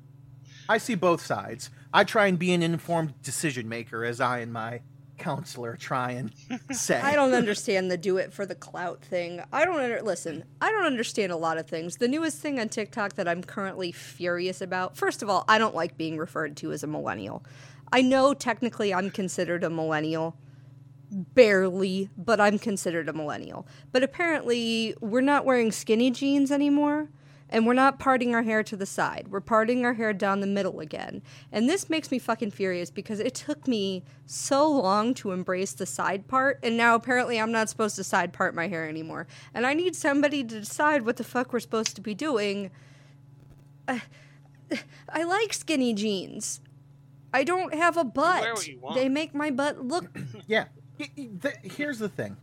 [0.69, 1.71] I see both sides.
[1.95, 4.81] I try and be an informed decision maker, as I and my
[5.19, 6.33] counselor try and
[6.73, 7.01] say.
[7.01, 9.43] I don't understand the do it for the clout thing.
[9.53, 10.45] I don't under- listen.
[10.61, 11.97] I don't understand a lot of things.
[11.97, 14.97] The newest thing on TikTok that I'm currently furious about.
[14.97, 17.45] First of all, I don't like being referred to as a millennial.
[17.93, 20.37] I know technically I'm considered a millennial.
[21.11, 23.67] Barely, but I'm considered a millennial.
[23.93, 27.11] But apparently, we're not wearing skinny jeans anymore,
[27.49, 29.29] and we're not parting our hair to the side.
[29.29, 31.23] We're parting our hair down the middle again.
[31.53, 35.87] And this makes me fucking furious because it took me so long to embrace the
[35.87, 39.27] side part, and now apparently I'm not supposed to side part my hair anymore.
[39.55, 42.71] And I need somebody to decide what the fuck we're supposed to be doing.
[43.87, 44.03] I,
[45.09, 46.61] I like skinny jeans.
[47.33, 48.41] I don't have a butt.
[48.41, 48.97] wear what you want.
[48.97, 50.07] They make my butt look
[50.47, 50.67] Yeah.
[50.99, 52.37] Y- y- th- Here's the thing.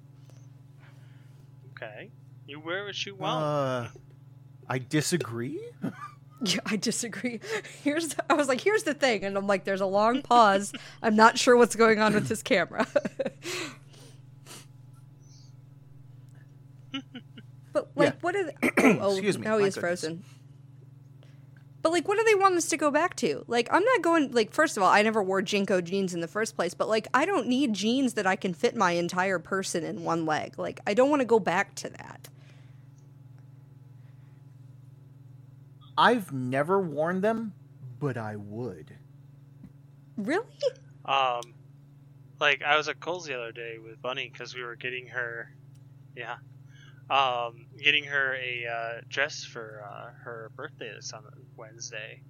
[1.76, 2.12] Okay.
[2.48, 3.44] You wear what you want.
[3.44, 3.88] Uh,
[4.70, 5.60] I disagree.
[6.46, 7.40] Yeah, I disagree.
[7.84, 10.74] Here's the, I was like, here's the thing, and I'm like, there's a long pause.
[11.02, 12.86] I'm not sure what's going on with this camera.
[17.72, 18.14] but like, Yeah.
[18.20, 20.02] what are they, oh, oh, Excuse me, now he is goodness.
[20.02, 20.24] frozen.
[21.82, 23.44] But like, what do they want us to go back to?
[23.48, 24.32] Like, I'm not going.
[24.32, 26.74] Like, first of all, I never wore JNCO jeans in the first place.
[26.74, 30.26] But like, I don't need jeans that I can fit my entire person in one
[30.26, 30.58] leg.
[30.58, 32.30] Like, I don't want to go back to that.
[35.98, 37.54] I've never worn them,
[38.00, 38.92] but I would.
[40.18, 40.46] Really?
[41.06, 41.42] Um,
[42.40, 45.52] like I was at Kohl's the other day with Bunny because we were getting her,
[46.16, 46.38] yeah,
[47.10, 51.24] um, getting her a uh, dress for uh, her birthday this on
[51.58, 52.22] Wednesday.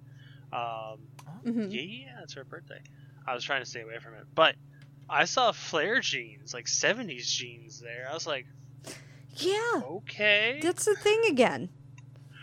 [0.52, 1.00] Um,
[1.42, 2.80] hmm yeah, yeah, it's her birthday.
[3.26, 4.54] I was trying to stay away from it, but
[5.08, 8.06] I saw flare jeans, like '70s jeans there.
[8.10, 8.46] I was like,
[9.36, 9.82] Yeah.
[9.82, 11.70] okay, That's the thing again.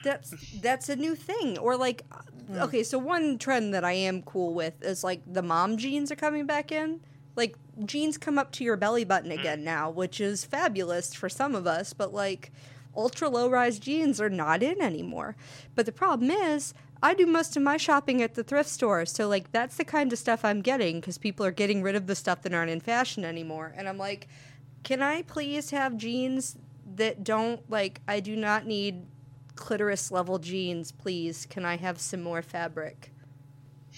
[0.04, 1.58] That's that's a new thing.
[1.58, 2.04] Or like
[2.48, 2.58] hmm.
[2.58, 6.16] okay, so one trend that I am cool with is like the mom jeans are
[6.16, 7.02] coming back in.
[7.36, 9.40] Like jeans come up to your belly button hmm.
[9.40, 12.52] again now, which is fabulous for some of us, but like
[12.96, 15.36] ultra low rise jeans are not in anymore.
[15.76, 19.28] But the problem is I do most of my shopping at the thrift store, so
[19.28, 22.16] like that's the kind of stuff I'm getting because people are getting rid of the
[22.16, 23.74] stuff that aren't in fashion anymore.
[23.76, 24.28] And I'm like,
[24.84, 26.58] can I please have jeans
[26.96, 29.06] that don't like I do not need
[29.62, 31.46] clitoris level jeans, please.
[31.50, 33.14] Can I have some more fabric?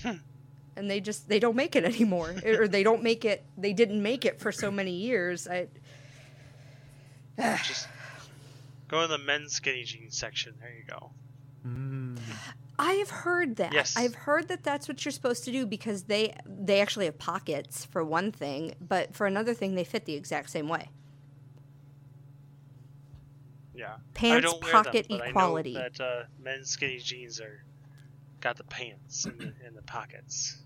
[0.03, 2.35] and they just they don't make it anymore.
[2.45, 5.47] or they don't make it they didn't make it for so many years.
[5.47, 5.67] I
[7.63, 7.87] just
[8.87, 10.53] go in the men's skinny jeans section.
[10.59, 11.11] There you go.
[11.65, 12.19] Mm.
[12.77, 13.71] I have heard that.
[13.71, 13.95] Yes.
[13.95, 17.85] I've heard that that's what you're supposed to do because they they actually have pockets
[17.85, 20.89] for one thing, but for another thing they fit the exact same way.
[23.75, 23.93] Yeah.
[23.95, 25.77] I Pants don't wear pocket them, but equality.
[25.77, 27.63] I know that uh, men's skinny jeans are
[28.41, 30.57] got the pants in the, in the pockets.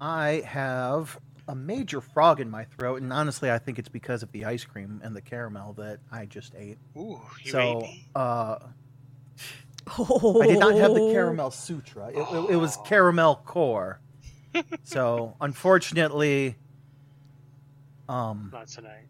[0.00, 4.32] I have a major frog in my throat, and honestly, I think it's because of
[4.32, 6.78] the ice cream and the caramel that I just ate.
[6.96, 8.08] Ooh, you ate so, me.
[8.14, 8.58] uh,
[9.98, 10.40] Oh.
[10.42, 12.08] I did not have the Karamel Sutra.
[12.08, 12.82] It, it- it was Oh.
[12.82, 13.98] caramel core.
[14.84, 16.56] so, unfortunately,
[18.08, 19.06] um, Not tonight.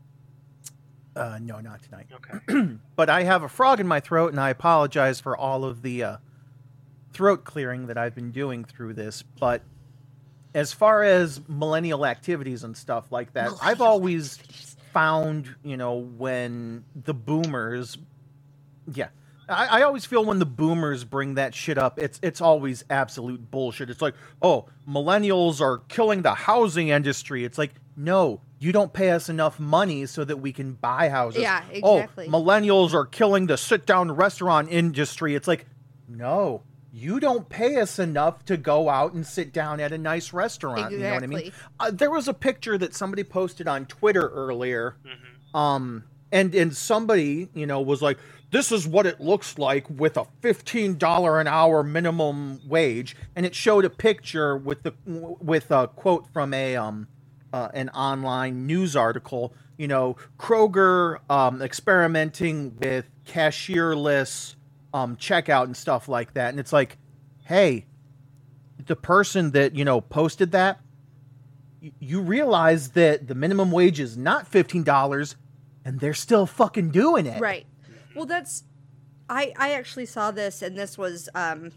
[1.16, 2.06] Uh, no, not tonight.
[2.12, 2.76] Okay.
[2.96, 6.02] but I have a frog in my throat, and I apologize for all of the
[6.02, 6.16] uh,
[7.12, 9.22] throat clearing that I've been doing through this.
[9.22, 9.62] But
[10.54, 14.76] as far as millennial activities and stuff like that, I've always activities.
[14.92, 17.98] found, you know, when the boomers,
[18.92, 19.08] yeah,
[19.48, 23.50] I, I always feel when the boomers bring that shit up, it's it's always absolute
[23.50, 23.90] bullshit.
[23.90, 27.44] It's like, oh, millennials are killing the housing industry.
[27.44, 31.42] It's like, no, you don't pay us enough money so that we can buy houses.
[31.42, 32.26] Yeah, exactly.
[32.28, 35.34] Oh, millennials are killing the sit down restaurant industry.
[35.34, 35.66] It's like,
[36.06, 36.62] no.
[36.92, 40.92] You don't pay us enough to go out and sit down at a nice restaurant.
[40.92, 41.38] You know what I mean?
[41.38, 41.66] Exactly.
[41.78, 46.76] Uh, there was a picture that somebody posted on Twitter earlier hmm um and and
[46.76, 48.18] somebody you know was like
[48.52, 53.54] this is what it looks like with a $15 an hour minimum wage and it
[53.54, 57.08] showed a picture with the with a quote from a um
[57.52, 64.54] uh, an online news article you know kroger um experimenting with cashierless
[64.94, 66.98] um checkout and stuff like that and it's like
[67.44, 67.86] hey
[68.86, 70.80] the person that you know posted that
[71.82, 75.34] y- you realize that the minimum wage is not $15
[75.84, 77.40] and they're still fucking doing it.
[77.40, 77.66] Right.
[78.14, 78.64] Well, that's.
[79.28, 81.70] I I actually saw this, and this was um,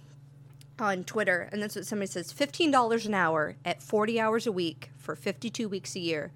[0.83, 4.51] on Twitter, and that's what somebody says: fifteen dollars an hour at forty hours a
[4.51, 6.31] week for fifty-two weeks a year,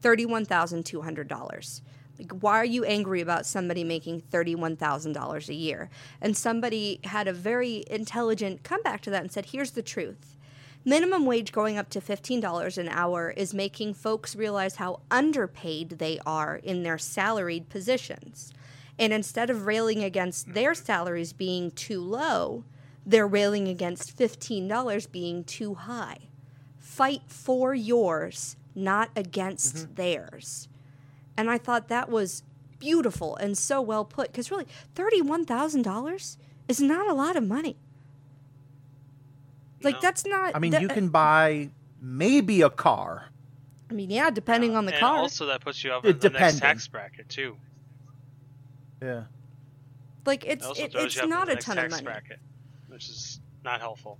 [0.00, 1.82] thirty-one thousand two hundred dollars.
[2.18, 5.90] Like, why are you angry about somebody making thirty-one thousand dollars a year?
[6.20, 10.36] And somebody had a very intelligent comeback to that and said, "Here's the truth."
[10.84, 16.18] Minimum wage going up to $15 an hour is making folks realize how underpaid they
[16.24, 18.54] are in their salaried positions.
[18.98, 22.64] And instead of railing against their salaries being too low,
[23.08, 26.18] they're railing against $15 being too high.
[26.78, 29.94] Fight for yours, not against mm-hmm.
[29.94, 30.68] theirs.
[31.36, 32.42] And I thought that was
[32.78, 36.36] beautiful and so well put because really, $31,000
[36.68, 37.76] is not a lot of money.
[39.82, 40.00] Like, No.
[40.02, 40.54] that's not.
[40.54, 43.30] I mean, that- you can buy maybe a car.
[43.90, 44.98] I mean, yeah, depending on the car.
[44.98, 45.18] and car.
[45.22, 47.56] also that puts you up It in the next tax bracket too.
[49.00, 49.24] Yeah.
[50.26, 52.02] like it's also it, it's you up in not a next ton of money.
[52.02, 52.38] bracket,
[52.98, 54.18] which is not helpful.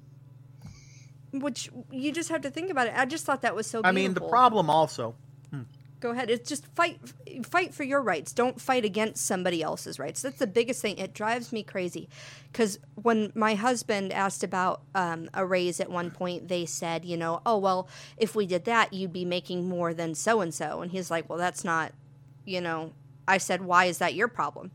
[1.32, 2.94] Which you just have to think about it.
[2.96, 3.80] I just thought that was so.
[3.82, 5.16] I mean, the problem also.
[6.00, 6.30] Go ahead.
[6.30, 7.00] It's just fight,
[7.42, 8.32] fight for your rights.
[8.32, 10.22] Don't fight against somebody else's rights.
[10.22, 10.96] That's the biggest thing.
[10.96, 12.08] It drives me crazy,
[12.52, 17.16] because when my husband asked about um, a raise at one point, they said, you
[17.16, 20.82] know, oh well, if we did that, you'd be making more than so and so,
[20.82, 21.90] and he's like, well, that's not,
[22.44, 22.92] you know.
[23.26, 24.70] I said, why is that your problem?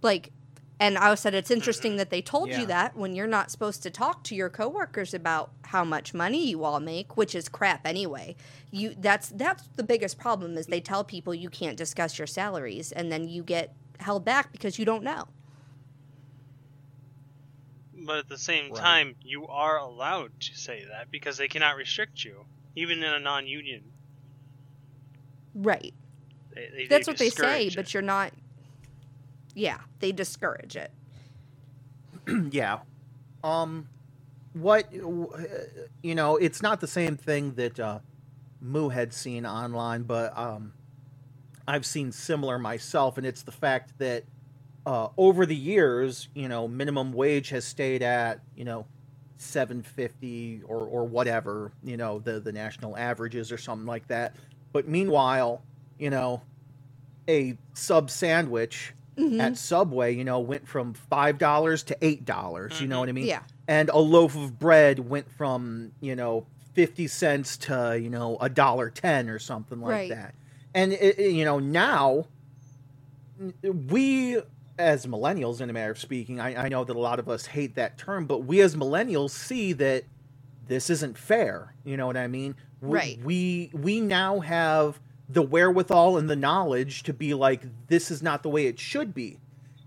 [0.00, 0.30] Like,
[0.80, 1.98] and I said it's interesting mm-hmm.
[1.98, 2.60] that they told Yeah.
[2.60, 6.48] you that when you're not supposed to talk to your coworkers about how much money
[6.48, 8.34] you all make, which is crap anyway.
[8.70, 12.92] You that's that's the biggest problem is they tell people you can't discuss your salaries
[12.92, 15.28] and then you get held back because you don't know.
[17.94, 18.80] But at the same Right.
[18.80, 23.18] time, you are allowed to say that because they cannot restrict you, even in a
[23.20, 23.92] non-union.
[25.54, 25.92] Right.
[26.54, 28.32] They, they, That's they what they say, discourage but you're not
[29.54, 30.92] Yeah, they discourage it.
[32.50, 32.80] yeah.
[33.44, 33.88] Um,
[34.54, 38.00] what you know, it's not the same thing that uh,
[38.60, 40.72] Moo had seen online, but um,
[41.68, 44.24] I've seen similar myself, and it's the fact that
[44.86, 48.86] uh, over the years, you know, minimum wage has stayed at you know
[49.38, 54.36] seven fifty or or whatever you know the the national averages or something like that.
[54.72, 55.62] But meanwhile,
[55.98, 56.42] you know,
[57.28, 59.40] a sub sandwich Mhm.
[59.40, 62.80] at Subway, you know, went from five dollars to eight dollars.
[62.80, 63.00] You know Mhm.
[63.00, 63.26] what I mean?
[63.26, 63.42] Yeah.
[63.68, 68.48] And a loaf of bread went from you know fifty cents to you know a
[68.48, 70.10] dollar ten or something like Right.
[70.10, 70.34] that.
[70.74, 72.26] And it, it- you know now,
[73.62, 74.38] we
[74.78, 77.44] as millennials, in a matter of speaking, I, I know that a lot of us
[77.46, 80.04] hate that term, but we as millennials see that
[80.68, 81.74] this isn't fair.
[81.84, 82.54] You know what I mean?
[82.80, 83.20] We- Right.
[83.22, 84.98] We we now have
[85.32, 89.14] the wherewithal and the knowledge to be like, this is not the way it should
[89.14, 89.38] be.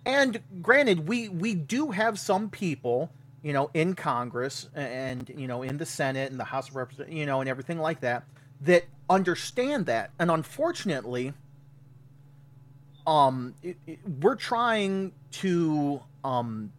[0.06, 3.10] And granted, we we do have some people,
[3.42, 7.18] you know, in Congress and you know in the Senate and the House of Representatives,
[7.18, 8.24] you know, and everything like that,
[8.62, 10.12] that understand that.
[10.20, 11.34] And unfortunately,
[13.08, 16.72] um, it, it, we're trying to, um,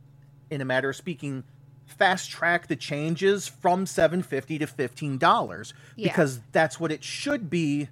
[0.50, 1.44] in a matter of speaking,
[1.86, 6.08] fast track the changes from seven fifty to fifteen dollars Yeah.
[6.08, 7.88] because that's what it should be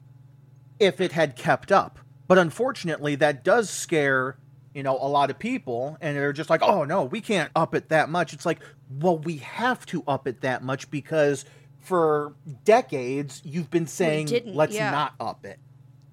[0.83, 2.01] if it had kept up.
[2.27, 4.37] But unfortunately, that does scare
[4.75, 7.75] you know a lot of people, and they're just like, "Oh no, we can't up
[7.75, 8.61] it that much." It's like,
[9.01, 11.45] well, we have to up it that much because
[11.81, 14.91] for decades you've been saying, "Let's yeah.
[14.91, 15.59] not up it."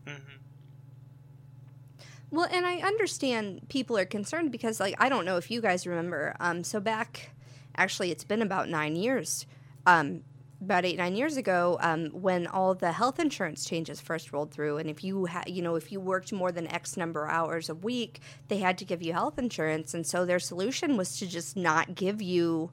[0.05, 0.13] hmm
[2.31, 5.87] Well, and I understand people are concerned because, like, I don't know if you guys
[5.87, 6.35] remember.
[6.39, 7.31] Um, so back,
[7.75, 9.45] actually, it's been about nine years.
[9.85, 10.23] Um,
[10.61, 14.77] about eight nine years ago, um, when all the health insurance changes first rolled through,
[14.77, 17.69] and if you ha- you know if you worked more than X number of hours
[17.69, 21.27] a week, they had to give you health insurance, and so their solution was to
[21.27, 22.71] just not give you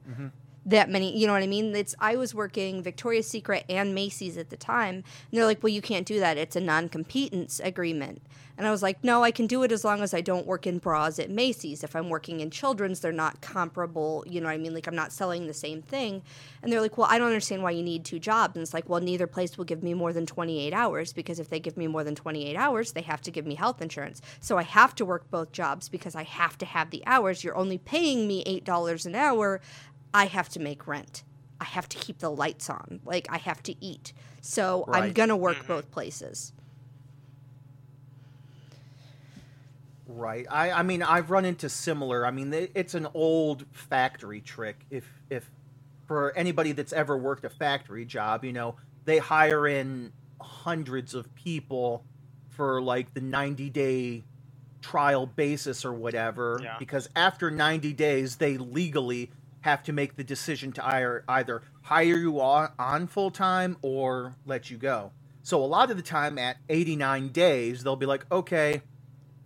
[0.67, 1.75] that many you know what i mean?
[1.75, 5.71] It's i was working victoria's secret and macy's at the time and they're like well
[5.71, 6.37] you can't do that.
[6.37, 8.21] It's a non-competence agreement.
[8.57, 10.67] And i was like no i can do it as long as i don't work
[10.67, 11.83] in bras at macy's.
[11.83, 14.73] If i'm working in children's they're not comparable you know what i mean?
[14.73, 16.21] Like i'm not selling the same thing.
[16.61, 18.55] And they're like well i don't understand why you need two jobs.
[18.55, 21.49] And it's like well neither place will give me more than 28 hours because if
[21.49, 24.21] they give me more than 28 hours they have to give me health insurance.
[24.41, 27.43] So i have to work both jobs because i have to have the hours.
[27.43, 29.61] You're only paying me $8 an hour
[30.17, 31.23] I have to make rent.
[31.61, 33.01] I have to keep the lights on.
[33.05, 34.13] Like I have to eat.
[34.41, 35.67] So I'm gonna work mm-hmm.
[35.67, 36.53] both places.
[40.07, 40.47] Right.
[40.49, 42.25] I, I mean, I've run into similar.
[42.25, 44.87] I mean, it's an old factory trick.
[44.89, 45.51] If if
[46.07, 51.33] for anybody that's ever worked a factory job, you know, they hire in hundreds of
[51.35, 52.03] people
[52.49, 54.23] for like the 90 day
[54.81, 56.77] trial basis or whatever Yeah.
[56.79, 59.31] because after 90 days they legally
[59.67, 64.33] have to make the decision to either either hire you on, on full time or
[64.45, 65.11] let you go.
[65.43, 68.81] So a lot of the time at 89 days they'll be like, "Okay,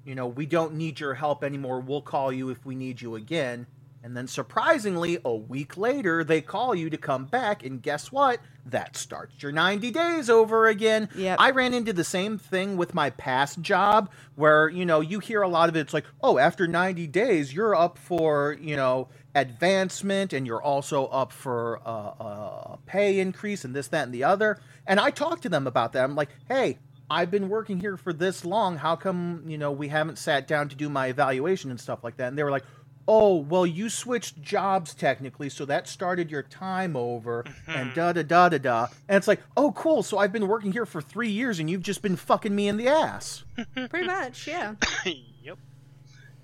[0.05, 1.79] you know, we don't need your help anymore.
[1.79, 3.67] We'll call you if we need you again.
[4.03, 8.39] And then surprisingly, a week later, they call you to come back, and guess what?
[8.65, 11.07] That starts your 90 days over again.
[11.15, 11.37] Yep.
[11.39, 15.43] I ran into the same thing with my past job where, you know, you hear
[15.43, 15.81] a lot of it.
[15.81, 21.05] It's like, oh, after 90 days, you're up for, you know, advancement and you're also
[21.07, 24.59] up for a, a pay increase and this, that, and the other.
[24.87, 26.03] And I talked to them about that.
[26.03, 26.79] I'm like, hey,
[27.09, 28.77] I've been working here for this long.
[28.77, 32.17] How come, you know, we haven't sat down to do my evaluation and stuff like
[32.17, 32.29] that?
[32.29, 32.63] And they were like,
[33.07, 37.71] oh, well, you switched jobs technically, so that started your time over, mm-hmm.
[37.71, 38.87] and da da da da da.
[39.09, 40.03] And it's like, oh, cool.
[40.03, 42.77] So I've been working here for three years, and you've just been fucking me in
[42.77, 43.43] the ass.
[43.89, 44.75] Pretty much, yeah.
[45.05, 45.57] yep.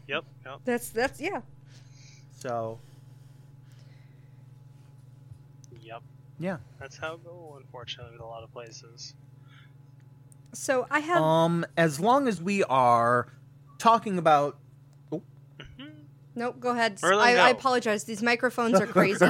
[0.08, 0.26] Yep.
[0.46, 0.60] Yep.
[0.66, 1.42] That's that's yeah.
[2.48, 2.80] So,
[5.82, 6.02] Yep.
[6.40, 6.58] yeah.
[6.80, 9.14] That's how it go, unfortunately, with a lot of places.
[10.54, 13.28] So I have Um, as long as we are
[13.80, 14.58] talking about.
[15.12, 15.22] Oh.
[16.36, 16.60] nope.
[16.60, 17.00] Go ahead.
[17.02, 18.06] Merlin, I, I apologize.
[18.06, 19.26] These microphones are crazy.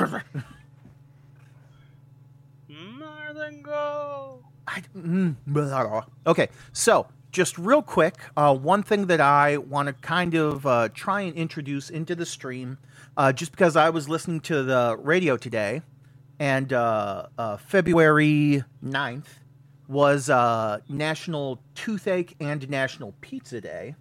[2.70, 4.40] Marlon, go!
[4.68, 6.04] I, mm, blah, blah.
[6.28, 10.90] okay, so just real quick, uh, one thing that I want to kind of uh,
[10.94, 12.78] try and introduce into the stream,
[13.16, 15.82] uh, just because I was listening to the radio today,
[16.40, 19.26] and uh, uh, February 9th
[19.88, 23.96] was uh, National Toothache and National Pizza Day.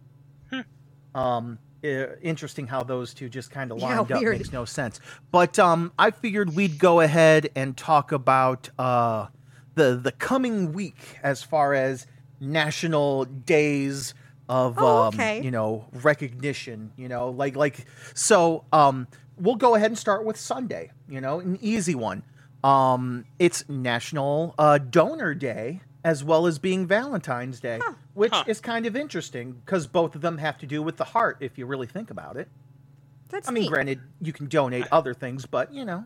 [1.14, 4.20] Um, i- interesting how those two just kind of Yeah, lined up.
[4.20, 4.36] weird.
[4.38, 5.00] Makes no sense.
[5.30, 9.28] But um, I figured we'd go ahead and talk about uh,
[9.74, 12.06] the the coming week as far as
[12.40, 14.14] national days
[14.48, 15.42] of Oh, um, okay.
[15.42, 16.92] you know recognition.
[16.96, 17.84] You know, like like
[18.14, 18.64] so.
[18.72, 19.06] Um,
[19.38, 20.90] we'll go ahead and start with Sunday.
[21.08, 22.22] You know, an easy one.
[22.64, 27.80] Um, it's National uh, Donor Day as well as being Valentine's Day,
[28.14, 28.44] which Huh.
[28.46, 31.58] is kind of interesting because both of them have to do with the heart if
[31.58, 32.48] you really think about it.
[33.28, 33.70] That's I mean, neat.
[33.70, 36.04] granted, you can donate other things, but you know.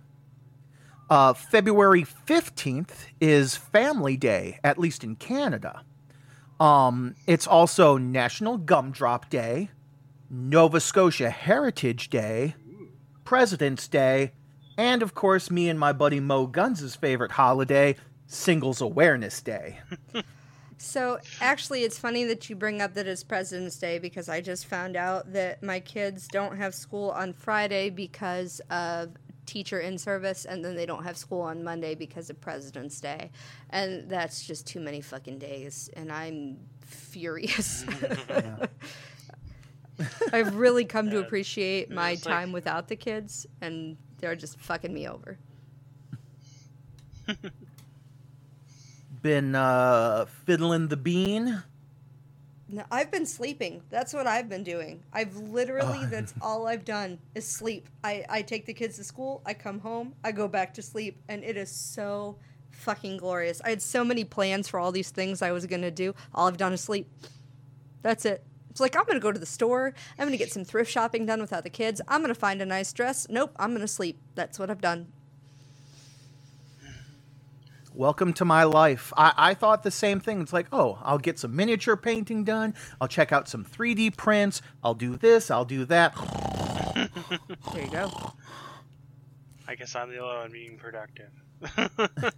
[1.11, 5.83] Uh, February 15th is Family Day, at least in Canada.
[6.61, 9.71] Um, it's also National Gumdrop Day,
[10.29, 12.55] Nova Scotia Heritage Day,
[13.25, 14.33] President's Day,
[14.77, 17.97] and of course, me and my buddy Mo Guns' favorite holiday,
[18.27, 19.79] Singles Awareness Day.
[20.83, 24.65] So actually, it's funny that you bring up that it's President's Day because I just
[24.65, 29.11] found out that my kids don't have school on Friday because of
[29.51, 33.31] teacher in service, and then they don't have school on Monday because of President's Day,
[33.71, 37.85] and that's just too many fucking days, and I'm furious.
[40.33, 44.95] I've really come to appreciate my like- time without the kids, and they're just fucking
[44.95, 45.37] me over.
[49.23, 51.63] Been uh, fiddling the bean,
[52.73, 53.83] No, I've been sleeping.
[53.91, 55.03] That's what I've been doing.
[55.13, 57.89] I've literally, that's all I've done is sleep.
[58.05, 61.21] I, I take the kids to school, I come home, I go back to sleep,
[61.29, 62.37] and it is so
[62.71, 63.61] fucking glorious.
[63.65, 66.15] I had so many plans for all these things I was going to do.
[66.33, 67.11] All I've done is sleep.
[68.03, 68.45] That's it.
[68.71, 69.93] It's like, I'm going to go to the store.
[70.17, 72.01] I'm going to get some thrift shopping done without the kids.
[72.07, 73.27] I'm going to find a nice dress.
[73.29, 74.21] Nope, I'm going to sleep.
[74.37, 75.09] That's what I've done.
[78.01, 79.13] Welcome to my life.
[79.15, 80.41] I, I thought the same thing.
[80.41, 82.75] It's like, oh, I'll get some miniature painting done.
[82.99, 84.63] I'll check out some 3D prints.
[84.83, 85.51] I'll do this.
[85.51, 86.15] I'll do that.
[87.75, 88.11] There you go.
[89.69, 91.29] I guess I'm the only one being productive.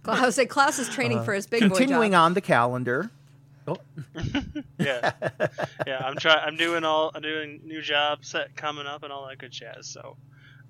[0.05, 2.25] I was say Klaus is training uh, for his big boy Continuing job.
[2.25, 3.09] on the calendar.
[3.65, 3.77] Oh,
[4.77, 5.11] yeah,
[5.87, 6.01] yeah.
[6.05, 6.39] I'm trying.
[6.45, 7.11] I'm doing all.
[7.15, 9.87] I'm doing new job set coming up and all that good jazz.
[9.87, 10.17] So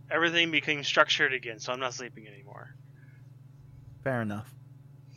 [0.10, 1.60] everything became structured again.
[1.60, 2.76] So I'm not sleeping anymore.
[4.04, 4.54] fair enough.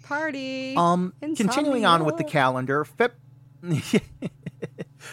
[0.07, 0.75] Party.
[0.77, 3.13] Um, continuing on with the calendar, Feb-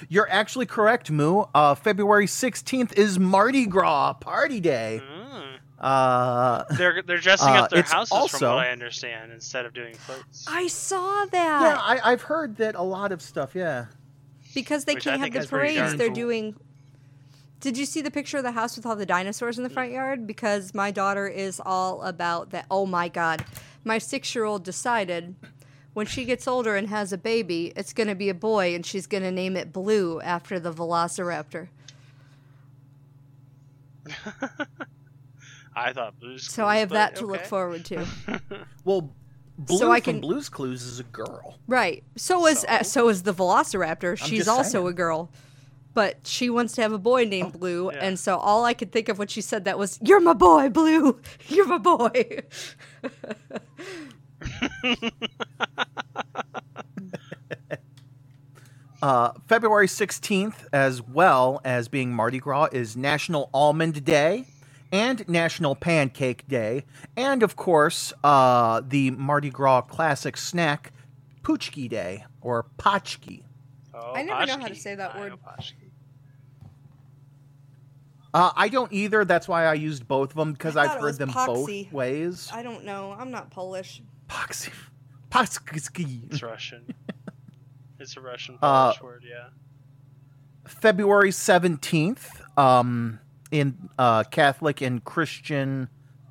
[0.10, 1.44] you're actually correct, Moo.
[1.54, 5.02] Uh, February 16th is Mardi Gras party day.
[5.04, 5.58] Mm.
[5.80, 9.66] Uh, They're they're dressing Uh, up their it's houses from also- what I understand instead
[9.66, 10.46] of doing floats.
[10.48, 13.54] I saw yeah, that I, I've heard that a lot of stuff.
[13.54, 13.88] Yeah,
[14.54, 15.96] because they Which can't have the parades.
[15.96, 16.16] They're cool.
[16.16, 16.56] doing.
[17.60, 19.92] Did you see the picture of the house with all the dinosaurs in the front
[19.92, 20.26] yard?
[20.28, 22.66] Because my daughter is all about that.
[22.72, 23.44] Oh my god,
[23.84, 25.36] my six-year-old decided
[25.94, 28.86] when she gets older and has a baby, it's going to be a boy, and
[28.86, 31.68] she's going to name it Blue after the Velociraptor.
[35.76, 36.52] I thought Blues.
[36.52, 38.06] So I have that but to look forward to.
[38.86, 39.10] well,
[39.58, 41.58] Blue So I from can- Blue's Clues is a girl.
[41.68, 42.04] Right.
[42.16, 42.68] So is So?
[42.68, 44.18] uh, so is the Velociraptor.
[44.18, 44.88] She's also saying.
[44.88, 45.30] a girl,
[45.94, 48.00] but she wants to have a boy named Blue, yeah.
[48.00, 50.70] and so all I could think of when she said that was, "You're my boy,
[50.70, 51.20] Blue.
[51.48, 52.40] You're my boy."
[59.04, 64.46] Uh, February 16th, as well as being Mardi Gras, is National Almond Day
[64.94, 66.86] and National Pancake Day.
[67.18, 70.94] And, of course, uh, the Mardi Gras classic snack,
[71.42, 73.44] Poochki Day or Potchki.
[73.94, 75.34] Oh, I never know how to say that I word.
[78.34, 78.50] Know Pashki.
[78.50, 79.26] Uh, I don't either.
[79.26, 81.86] That's why I used both of them because I I've heard them Poxy.
[81.86, 82.50] both ways.
[82.54, 83.16] I don't know.
[83.18, 84.02] I'm not Polish.
[84.30, 84.72] Poxy.
[85.30, 86.32] Potski.
[86.32, 86.94] It's Russian.
[88.00, 89.24] it's a Russian Uh, Polish word.
[89.28, 89.50] Yeah.
[90.66, 93.20] February 17th, um,
[93.52, 95.90] in uh, Catholic and Christian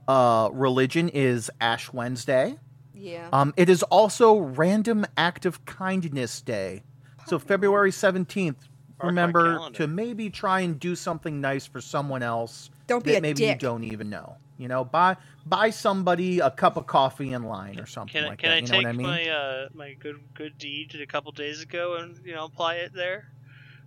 [0.08, 2.58] uh, religion, is Ash Wednesday.
[2.94, 3.28] Yeah.
[3.32, 6.82] Um, it is also Random Act of Kindness Day.
[7.26, 8.62] So February 17th, my
[9.02, 13.20] remember to maybe try and do something nice for someone else Don't be that a
[13.22, 13.54] maybe dick.
[13.62, 14.36] you don't even know.
[14.58, 18.28] You know, buy buy somebody a cup of coffee in line or something Can I
[18.28, 18.54] like can that.
[18.54, 19.06] I you know take what I mean?
[19.06, 22.76] my uh my good good deed did a couple days ago and you know apply
[22.76, 23.28] it there?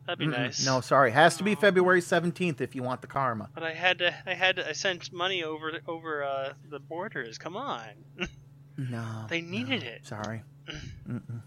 [0.06, 0.38] That'd be Mm-mm.
[0.38, 0.64] nice.
[0.66, 1.12] No, sorry.
[1.12, 1.60] Has to be Aw.
[1.60, 3.50] February 17th if you want the karma.
[3.54, 7.38] But I had to I had to I sent money over over uh the borders.
[7.38, 7.88] Come on.
[8.78, 9.26] No.
[9.30, 10.06] They needed no, it.
[10.06, 10.44] Sorry.
[11.10, 11.40] Mm-mm.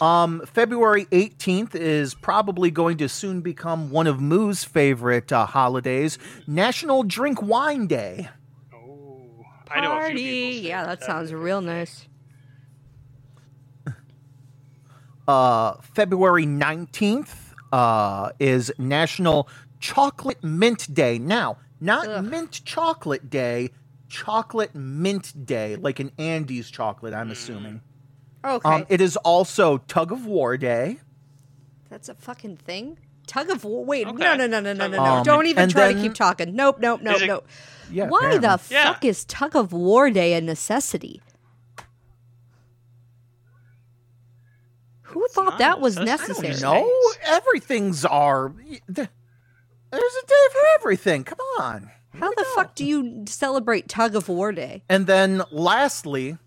[0.00, 6.18] Um, February 18th is probably going to soon become one of Moo's favorite uh, holidays,
[6.46, 8.28] National Drink Wine Day.
[8.74, 9.44] Oh.
[9.70, 10.20] I know a few Party.
[10.22, 11.00] Yeah, favorite.
[11.00, 12.06] that sounds real nice.
[15.28, 17.32] Uh, February 19th
[17.72, 19.48] uh, is National
[19.78, 21.18] Chocolate Mint Day.
[21.20, 22.24] Now, not Ugh.
[22.24, 23.70] mint chocolate day,
[24.08, 27.80] chocolate mint day, like an Andes chocolate, I'm assuming.
[28.44, 28.68] Okay.
[28.68, 30.98] Um, it is also Tug of War Day.
[31.90, 32.98] That's a fucking thing.
[33.26, 33.84] Tug of war.
[33.84, 34.16] Wait, Okay.
[34.16, 35.14] no, no, no, no, no, no, Tug no.
[35.14, 35.24] war.
[35.24, 36.54] Don't even and try to then- keep talking.
[36.56, 37.46] Nope, nope, nope, Is it- nope.
[37.92, 38.06] Yeah.
[38.08, 38.60] Why the.
[38.70, 38.92] Yeah.
[38.92, 41.20] fuck is tug of war day a necessity?
[45.02, 46.48] Who It's thought not that was necessity.
[46.48, 46.82] I don't necessary?
[46.82, 47.12] know.
[47.26, 48.52] Everything's are.
[48.68, 51.24] There's a day for everything.
[51.24, 51.90] Come on.
[52.14, 54.82] How the fuck do you celebrate tug of war day?
[54.88, 56.38] And then, lastly,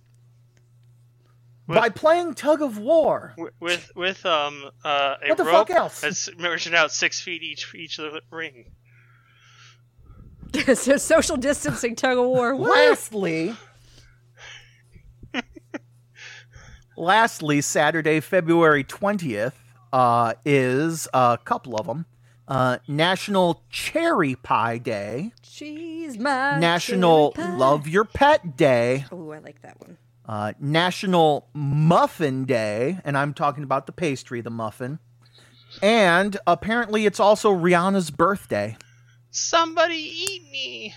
[1.68, 3.36] With- by playing tug of war.
[3.60, 6.02] With with um uh a What the rope fuck else?
[6.02, 8.72] that's measured out six feet each each of the ring.
[10.76, 12.56] so social distancing tug of war.
[12.56, 13.56] Lastly,
[16.96, 19.58] lastly, Saturday, February twentieth,
[19.92, 22.06] uh, is a couple of them.
[22.48, 27.34] Uh, National Cherry Pie Day, She's my National.
[27.38, 29.98] Love Your Pet Day, Oh, I like that one.
[30.26, 35.00] Uh, National Muffin Day, and I'm talking about the pastry, the muffin.
[35.82, 38.78] And apparently, it's also Rihanna's birthday.
[39.32, 40.96] Somebody eat me.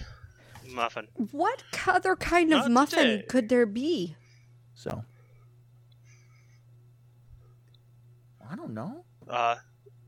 [0.68, 1.08] Muffin.
[1.32, 3.22] What other kind of Not muffin today.
[3.28, 4.16] could there be?
[4.74, 5.04] So,
[8.50, 9.04] I don't know.
[9.28, 9.56] Uh,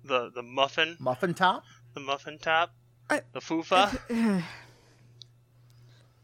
[0.05, 1.65] the the muffin, Muffin top?
[1.95, 2.75] the muffin top,
[3.11, 4.43] I- the fufa.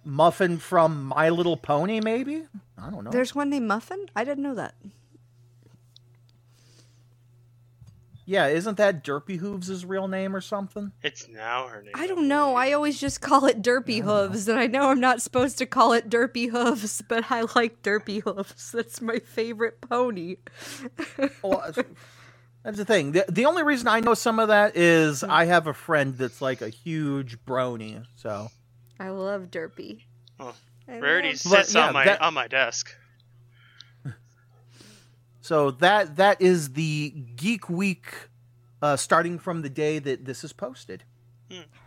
[0.04, 2.44] Muffin from My Little Pony, maybe?
[2.78, 3.10] I don't know.
[3.10, 4.06] There's one named Muffin?
[4.14, 4.74] I didn't know that.
[8.26, 10.92] yeah, isn't that Derpy Hooves' real name or something?
[11.02, 11.92] It's now her name.
[11.94, 12.56] I don't know.
[12.56, 15.92] I always just call it Derpy Hooves, and I know I'm not supposed to call
[15.92, 18.72] it Derpy Hooves, but I like Derpy Hooves.
[18.72, 20.36] That's my favorite pony.
[21.42, 21.84] Well, that's-
[22.62, 23.12] that's the thing.
[23.12, 25.30] The, the only reason I know some of that is Hmm.
[25.30, 28.02] I have a friend that's like a huge brony.
[28.16, 28.48] So
[29.04, 30.00] I love Derpy.
[30.40, 30.54] Oh,
[30.88, 32.96] I Rarity love- sits yeah, on my that- on my desk.
[35.40, 38.06] so that that is the Geek Week,
[38.80, 41.04] uh, starting from the day that this is posted,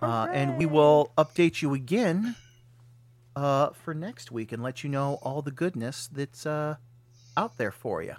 [0.02, 2.36] uh, and we will update you again
[3.36, 6.76] uh, for next week and let you know all the goodness that's uh,
[7.36, 8.16] out there for you.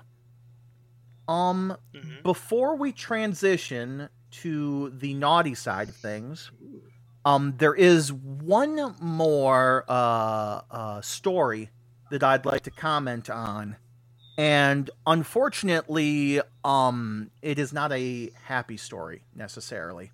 [1.29, 2.23] Um, Mhm.
[2.25, 6.51] before we transition to the naughty side of things,
[7.29, 11.69] um, there is one more uh, uh, story
[12.11, 13.77] that I'd like to comment on,
[14.39, 20.11] and unfortunately, um, it is not a happy story necessarily.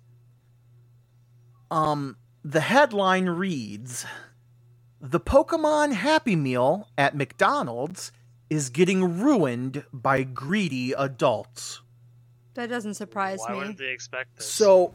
[1.71, 4.05] Um, the headline reads:
[4.99, 8.11] "The Pokemon Happy Meal at McDonald's."
[8.47, 11.81] Is getting ruined by greedy adults.
[12.53, 13.57] That doesn't surprise Why me.
[13.57, 14.45] wouldn't they expect this?
[14.45, 14.93] So,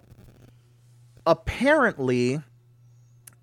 [1.31, 2.43] apparently,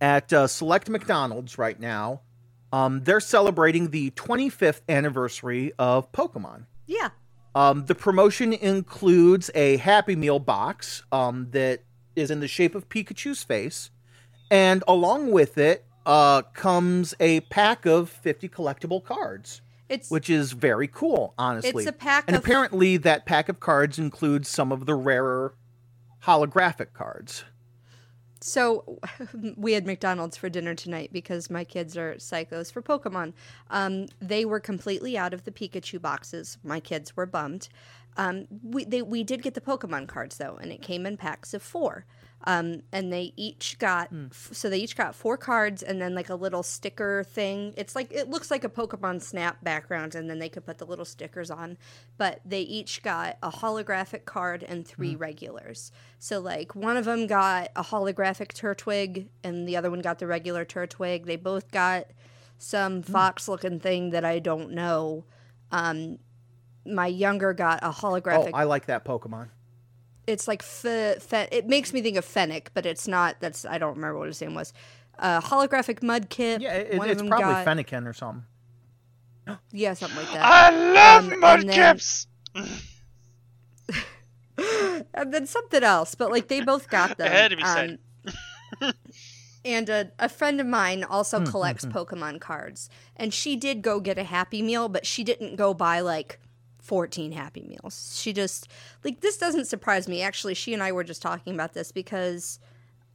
[0.02, 2.22] at uh, select McDonald's right now,
[2.74, 6.66] um, they're celebrating the 25th anniversary of Pokemon.
[6.86, 7.10] Yeah.
[7.56, 11.82] Um, the promotion includes a Happy Meal box um, that
[12.16, 13.90] is in the shape of Pikachu's face,
[14.52, 20.52] and along with it uh, comes a pack of 50 collectible cards, It's which is
[20.52, 21.84] very cool, honestly.
[21.84, 25.56] it's a pack And of apparently, that pack of cards includes some of the rarer
[26.26, 27.44] holographic cards.
[28.48, 28.98] So
[29.58, 33.34] we had McDonald's for dinner tonight because my kids are psychos for Pokemon.
[33.70, 36.58] Um, they were completely out of the Pikachu boxes.
[36.64, 37.68] My kids were bummed.
[38.16, 41.54] Um, we they, we did get the Pokemon cards though, and it came in packs
[41.54, 42.06] of four.
[42.44, 46.30] Um, and they each got f- so they each got four cards and then like
[46.30, 47.74] a little sticker thing.
[47.76, 50.86] It's like it looks like a Pokemon Snap background, and then they could put the
[50.86, 51.78] little stickers on.
[52.18, 55.92] But they each got a holographic card and three regulars.
[56.20, 60.28] So like one of them got a holographic Turtwig, and the other one got the
[60.28, 61.26] regular Turtwig.
[61.26, 62.06] They both got
[62.60, 65.26] some fox looking thing that I don't know.
[65.72, 66.20] Um,
[66.86, 68.38] my younger got a holographic.
[68.38, 69.50] Oh, holographic I like that Pokemon.
[70.28, 73.38] It's like fe- fe- it makes me think of Fennec, but it's not.
[73.40, 74.74] That's I don't remember what his name was.
[75.18, 76.62] Uh, holographic Mudkip.
[76.62, 78.44] Yeah, it, one it's them probably got, Fennekin or something.
[79.72, 80.46] Yeah, something like that.
[80.46, 82.28] I love Um, and then- mudkips.
[85.14, 87.28] and then something else, but like they both got them.
[87.28, 88.00] It had to be said.
[88.82, 88.94] Um,
[89.66, 94.00] and a, a friend of mine Hmm, also collects Pokemon cards, and she did go
[94.00, 96.40] get a Happy Meal, but she didn't go buy like
[96.88, 98.18] 14 Happy Meals.
[98.22, 98.70] She just
[99.04, 100.22] like this doesn't surprise me.
[100.22, 102.60] Actually, she and I were just talking about this because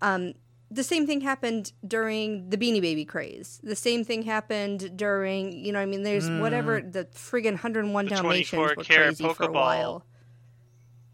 [0.02, 0.34] um,
[0.70, 3.60] the same thing happened during the Beanie Baby craze.
[3.62, 8.10] The same thing happened during, you know, I mean, there's whatever the friggin' 101 The
[8.10, 10.04] Dalmatians were karat crazy for a while.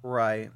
[0.02, 0.50] Right.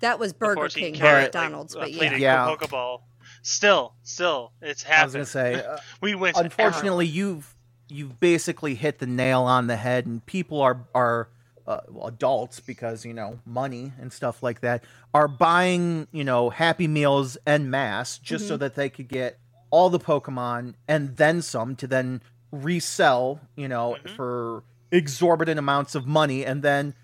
[0.00, 1.98] That was Burger King, karat, not McDonald's, uh, but yeah.
[1.98, 2.46] plated Yeah.
[2.46, 3.02] Pokeball.
[3.42, 5.14] Still, still, it's I was happening.
[5.14, 6.36] gonna say, uh, we went.
[6.36, 7.55] to unfortunately, you've
[7.88, 11.28] you've basically hit the nail on the head, and people are are
[11.66, 16.86] uh, adults because you know money and stuff like that are buying you know Happy
[16.88, 18.48] Meals en masse just Mm-hmm.
[18.48, 19.38] so that they could get
[19.70, 22.22] all the Pokemon and then some to then
[22.52, 24.10] resell you know Mhm.
[24.16, 24.62] for
[24.92, 26.94] exorbitant amounts of money, and then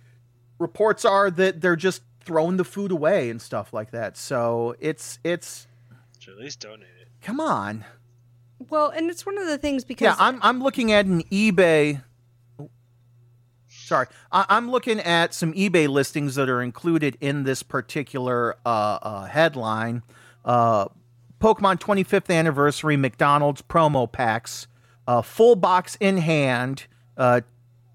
[0.59, 4.17] reports are that they're just throwing the food away and stuff like that.
[4.17, 5.67] So it's it's
[6.21, 7.09] Should at least donate it.
[7.21, 7.85] come on.
[8.71, 12.03] Well, and it's one of the things because Yeah, I'm I'm looking at an eBay.
[13.69, 18.99] Sorry, I, I'm looking at some eBay listings that are included in this particular uh,
[19.03, 20.03] uh, headline.
[20.45, 20.87] Uh,
[21.41, 24.67] Pokemon 25th anniversary McDonald's promo packs,
[25.07, 26.87] uh, full box in hand,
[27.17, 27.41] uh,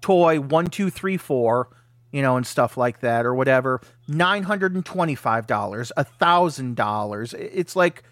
[0.00, 1.68] toy one two three four,
[2.12, 3.80] you know, and stuff like that or whatever.
[4.06, 7.34] Nine hundred and twenty five dollars, a thousand dollars.
[7.34, 8.02] It's like,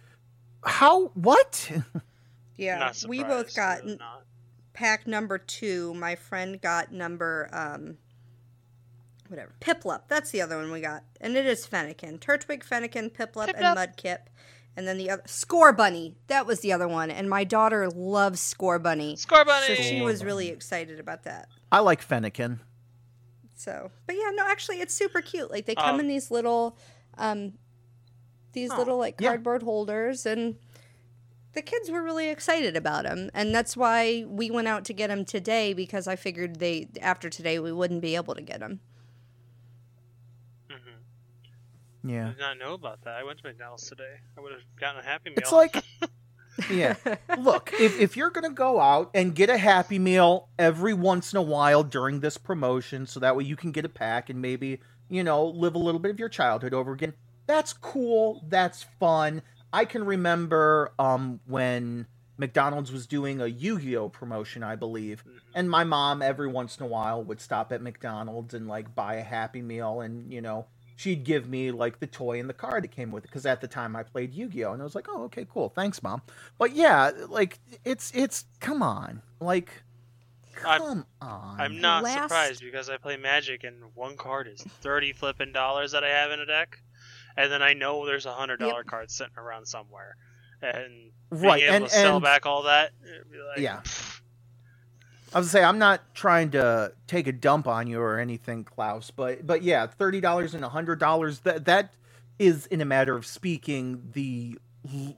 [0.65, 1.09] how?
[1.09, 1.71] What?
[2.57, 3.99] yeah, Not we both got n-
[4.73, 5.95] pack number two.
[5.95, 7.99] My friend got number um,
[9.29, 10.03] whatever Piplup.
[10.09, 13.77] That's the other one we got, and it is Fennekin, Turtwig, Fennekin, Piplup, and Piplup.
[13.97, 14.19] Mudkip.
[14.79, 16.17] And then the other Scorbunny.
[16.27, 19.17] That was the other one, and my daughter loves Scorbunny.
[19.17, 19.69] Score bunny.
[19.69, 21.49] So she was really excited about that.
[21.73, 22.59] I like Fennekin.
[23.55, 25.51] So, but yeah, no, actually, it's super cute.
[25.51, 26.77] Like they come Um, in these little,
[27.17, 27.55] um,
[28.53, 29.29] these Oh, little like yeah.
[29.29, 30.57] cardboard holders, and
[31.57, 35.09] the kids were really excited about them, and that's why we went out to get
[35.09, 38.81] them today because I figured they after today we wouldn't be able to get them.
[40.71, 40.77] hmm
[42.05, 42.29] I Yeah.
[42.29, 43.17] did not know about that.
[43.17, 44.21] I went to McDonald's today.
[44.37, 45.39] I would have gotten a Happy Meal.
[45.39, 45.83] It's like,
[46.71, 46.97] yeah.
[47.39, 51.33] Look, if, if you're going to go out and get a Happy Meal every once
[51.33, 54.43] in a while during this promotion, so that way you can get a pack and
[54.43, 57.15] maybe, you know, live a little bit of your childhood over again,
[57.47, 58.45] that's cool.
[58.49, 59.43] That's fun.
[59.77, 62.07] I can remember um, when
[62.39, 65.25] McDonald's was doing a Yu Gi Oh promotion, I believe.
[65.27, 65.41] Mhm.
[65.55, 69.15] And my mom, every once in a while, would stop at McDonald's and, like, buy
[69.17, 70.67] a Happy Meal and, you know,
[70.97, 73.61] she'd give me like the toy and the card that came with it because at
[73.61, 76.23] the time I played Yu-Gi-Oh and I was like, oh, okay, cool, thanks, mom.
[76.59, 79.83] But yeah, like it's it's come on, like
[80.65, 81.61] I'm- come on.
[81.61, 85.93] I'm not Last- surprised because I play Magic and one card is thirty flipping dollars
[85.93, 86.81] that I have in a deck,
[87.37, 90.17] and then I know there's a hundred dollar card sitting around somewhere,
[90.63, 93.81] and being right, able and to sell and back all that, be like, Yeah.
[93.81, 94.21] pfft,
[95.35, 98.65] I was gonna say I'm not trying to take a dump on you or anything,
[98.65, 101.95] Klaus, but but yeah, thirty dollars and a hundred dollars that that
[102.39, 104.59] is in a matter of speaking the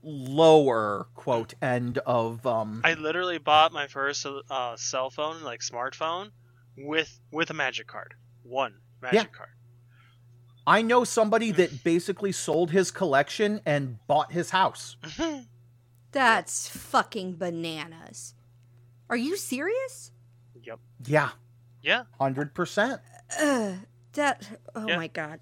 [0.01, 6.31] lower quote end of um I literally bought my first uh, cell phone, like smartphone,
[6.75, 9.49] with with a Magic card, one Magic card.
[10.69, 14.97] I know somebody that basically sold his collection and bought his house.
[16.11, 18.35] That's fucking bananas.
[19.09, 20.11] Are you serious?
[20.63, 20.79] yep.
[21.05, 21.29] Yeah,
[21.81, 22.03] Yeah.
[22.19, 23.01] hundred percent.
[23.39, 23.79] Ugh,
[24.13, 24.47] that.
[24.75, 24.97] Oh Yeah.
[24.97, 25.39] my god.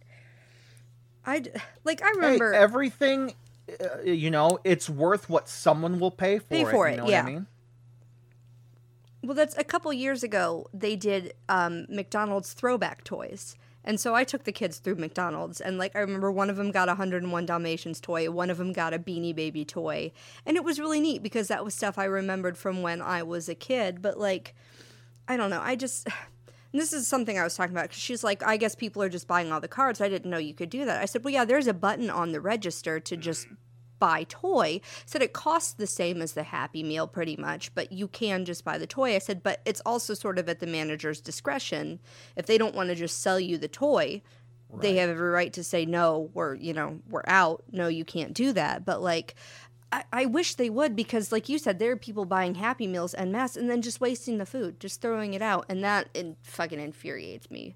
[1.26, 1.44] I
[1.84, 2.02] like.
[2.02, 2.54] I Hey, remember.
[2.54, 3.34] everything,
[3.82, 6.72] uh, you know, it's worth what someone will pay for Pay it.
[6.72, 7.24] for you it, know what yeah.
[7.24, 7.48] I mean?
[9.24, 10.70] Well, that's a couple years ago.
[10.74, 13.58] They did um, McDonald's throwback toys,
[13.88, 16.72] and so I took the kids through McDonald's, and like I remember, one of them
[16.72, 20.12] got a 101 Dalmatians toy, one of them got a Beanie Baby toy,
[20.46, 23.48] and it was really neat because that was stuff I remembered from when I was
[23.48, 24.02] a kid.
[24.02, 24.54] But like,
[25.26, 26.08] I don't know, I just.
[26.74, 29.26] This is something I was talking about because she's like, I guess people are just
[29.26, 30.02] buying all the cards.
[30.02, 31.02] I didn't know you could do that.
[31.02, 33.48] I said, Well, yeah, there's a button on the register to just
[34.00, 34.82] buy toy.
[35.06, 38.64] Said it costs the same as the Happy Meal pretty much, but you can just
[38.64, 39.16] buy the toy.
[39.16, 42.00] I said, but it's also sort of at the manager's discretion.
[42.36, 44.22] If they don't want to just sell you the toy,
[44.80, 47.64] they have every right to say no, we're you know we're out.
[47.72, 48.86] No, you can't do that.
[48.86, 49.36] But like.
[49.90, 53.14] I, I wish they would because, like you said, there are people buying Happy Meals
[53.14, 56.36] and masse and then just wasting the food, just throwing it out, and that in,
[56.44, 57.74] fucking infuriates me.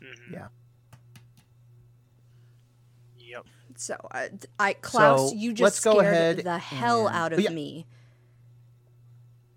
[0.00, 0.32] Mhm.
[0.32, 0.48] Yeah.
[3.18, 3.46] Yep.
[3.76, 7.16] So, uh, I, I Klaus, So, you just let's go scared ahead the hell and-
[7.16, 7.50] out of yeah.
[7.50, 7.86] me.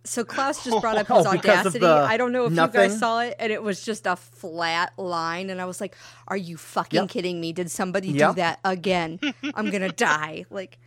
[0.04, 1.86] So Klaus just brought up Oh, his because of audacity.
[1.86, 5.50] I don't know if you guys saw it, and it was just a flat line,
[5.50, 5.98] and I was like,
[6.30, 7.10] "Are you fucking Yep.
[7.10, 7.52] kidding me?
[7.52, 9.20] Did somebody do that again?
[9.54, 10.78] I'm gonna die!" Like,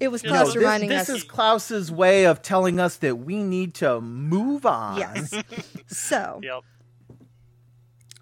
[0.00, 1.16] it was No, No, Klaus this, reminding this us.
[1.18, 4.96] is Klaus's way of telling us that we need to move on.
[4.98, 5.34] Yes.
[5.88, 6.62] So, Yep.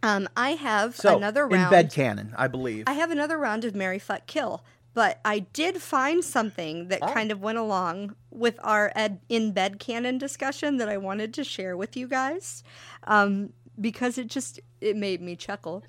[0.03, 1.71] Um, I have So, another in round.
[1.71, 2.85] bed canon, I believe.
[2.87, 7.13] I have another round of Marry Fuck Kill, but I did find something that Oh.
[7.13, 11.45] kind of went along with our ed- in bed canon discussion that I wanted to
[11.45, 12.65] share with you guys,
[13.05, 15.85] um, because it just it made me chuckle.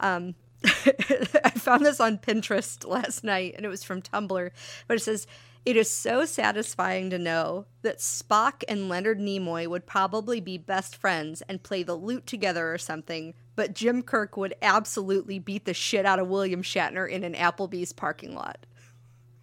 [0.00, 4.50] Um, I found this on Pinterest last night, and it was from Tumblr,
[4.86, 5.26] but it says.
[5.66, 10.94] It is so satisfying to know that Spock and Leonard Nimoy would probably be best
[10.94, 15.74] friends and play the lute together or something, but Jim Kirk would absolutely beat the
[15.74, 18.64] shit out of William Shatner in an Applebee's parking lot.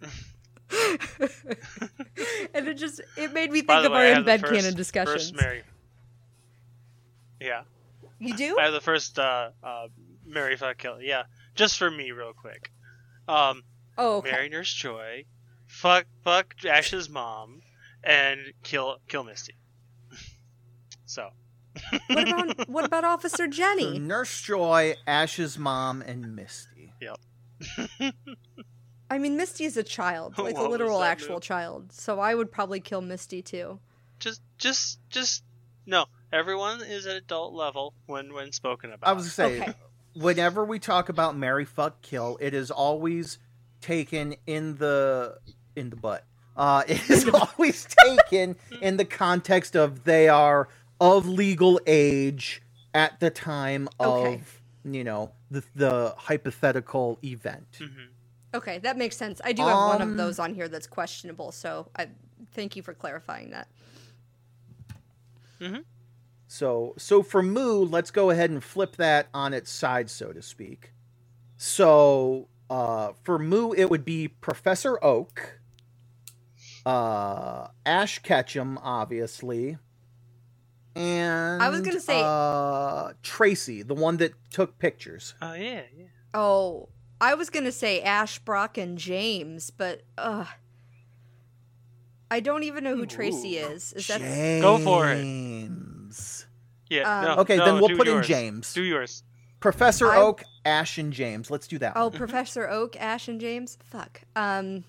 [0.00, 0.08] and
[2.68, 5.30] it just it made me think of way, our in bed first, canon discussions.
[5.30, 5.62] First Marry.
[7.38, 7.64] Yeah.
[8.18, 8.56] You do?
[8.58, 9.88] I have the first uh, uh,
[10.24, 11.02] Marry fuck kill.
[11.02, 12.72] Yeah, just for me, real quick.
[13.28, 13.62] Um,
[13.98, 14.30] oh, okay.
[14.30, 15.26] Marry Nurse Joy,
[15.80, 17.62] fuck fuck Ash's mom,
[18.02, 19.54] and kill kill Misty.
[21.06, 21.30] so
[22.10, 23.98] What about what about Officer So Jenny?
[23.98, 26.92] Nurse Joy, Ash's mom, and Misty.
[27.00, 27.18] Yep.
[29.10, 31.42] I mean, Misty is a child, oh, like a What was literal actual move?
[31.42, 31.92] child.
[31.92, 33.78] So I would probably kill Misty too.
[34.20, 35.44] just just just
[35.86, 36.06] no.
[36.32, 39.08] Everyone is at adult level when when spoken about.
[39.08, 39.74] I was gonna Okay.
[40.14, 43.38] whenever we talk about Marry fuck kill, it is always
[43.80, 45.36] taken in the
[45.76, 46.24] in the butt.
[46.56, 50.68] Uh, it is always taken in the context of they are
[51.00, 52.62] of legal age
[52.94, 54.40] at the time of Okay.
[54.84, 57.66] you know the the hypothetical event.
[57.80, 58.08] Mhm.
[58.54, 59.40] Okay, that makes sense.
[59.44, 62.08] I do have one of Um, those on here that's questionable, so I
[62.52, 63.66] thank you for clarifying that.
[65.60, 65.84] Mhm.
[66.46, 70.40] So, so for Moo, let's go ahead and flip that on its side, so to
[70.40, 70.92] speak.
[71.56, 75.58] So, uh, for Moo, it would be Professor Oak,
[76.86, 79.78] uh, Ash Ketchum, obviously,
[80.96, 85.34] and I was gonna say- uh, Tracy, the one that took pictures.
[85.42, 86.06] Oh yeah, yeah.
[86.34, 86.88] Oh,
[87.20, 90.44] I was gonna say Ash, Brock, and James, but uh,
[92.30, 93.68] I don't even know who Tracy Ooh.
[93.68, 93.92] is.
[93.92, 94.62] Is that James.
[94.62, 95.16] Go for it.
[95.16, 96.46] James.
[96.90, 97.18] Yeah.
[97.18, 98.22] Um, no, Okay, no, then we'll do put in.
[98.22, 98.72] James.
[98.74, 99.22] Do yours.
[99.60, 101.50] Professor I- Oak, Ash, and James.
[101.50, 101.94] Let's do that.
[101.96, 102.12] Oh, one.
[102.18, 103.78] Professor Oak, Ash, and James.
[103.84, 104.22] Fuck.
[104.36, 104.84] Um,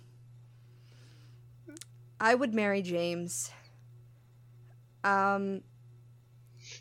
[2.19, 3.51] I would marry James.
[5.03, 5.61] Um,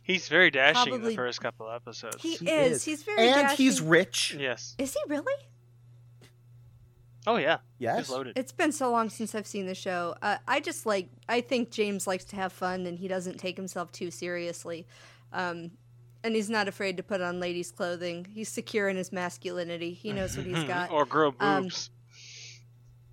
[0.03, 2.23] He's very dashing in the first couple episodes.
[2.23, 2.77] he, He is.
[2.79, 2.85] is.
[2.85, 4.37] He's very and he's rich.
[4.39, 4.75] Yes.
[4.79, 5.35] Is he really?
[7.27, 7.59] Oh yeah.
[7.79, 7.99] Yes.
[7.99, 8.37] He's loaded.
[8.39, 10.15] It's been so long since I've seen the show.
[10.21, 11.09] Uh, I just like.
[11.29, 14.87] I think James likes to have fun, and he doesn't take himself too seriously.
[15.33, 15.71] Um,
[16.23, 18.27] and he's not afraid to put on ladies' clothing.
[18.31, 19.93] He's secure in his masculinity.
[19.95, 20.91] He knows what he's got.
[20.91, 21.91] or grow Um, boobs.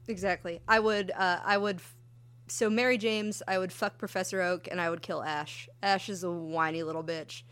[0.08, 0.60] Exactly.
[0.68, 1.12] I would.
[1.12, 1.80] Uh, I would.
[2.52, 3.42] F- So Marry James.
[3.48, 5.68] I would fuck Professor Oak, and I would kill Ash.
[5.82, 7.44] Ash is a whiny little bitch.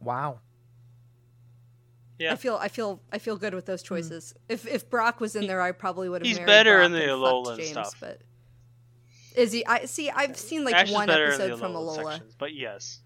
[0.00, 0.40] Wow.
[2.18, 2.32] Yeah.
[2.32, 2.56] I feel.
[2.56, 3.00] I feel.
[3.12, 4.34] I feel good with those choices.
[4.48, 6.26] If if Brock was in there, I probably would have.
[6.26, 7.94] he's married better Brock in the and Alolan fucked James, stuff.
[8.00, 8.20] But
[9.36, 9.64] is he?
[9.66, 10.10] I see.
[10.10, 12.10] I've seen like Ash one episode the from Alolan Alola.
[12.12, 13.00] sections, but yes.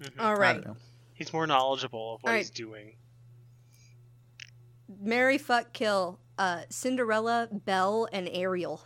[0.00, 0.18] Mhm.
[0.18, 0.52] All I right.
[0.54, 0.76] don't know.
[1.14, 2.94] He's more knowledgeable of what All he's doing.
[5.00, 6.18] Marry fuck, kill.
[6.38, 8.80] Uh, Cinderella, Belle, and Ariel.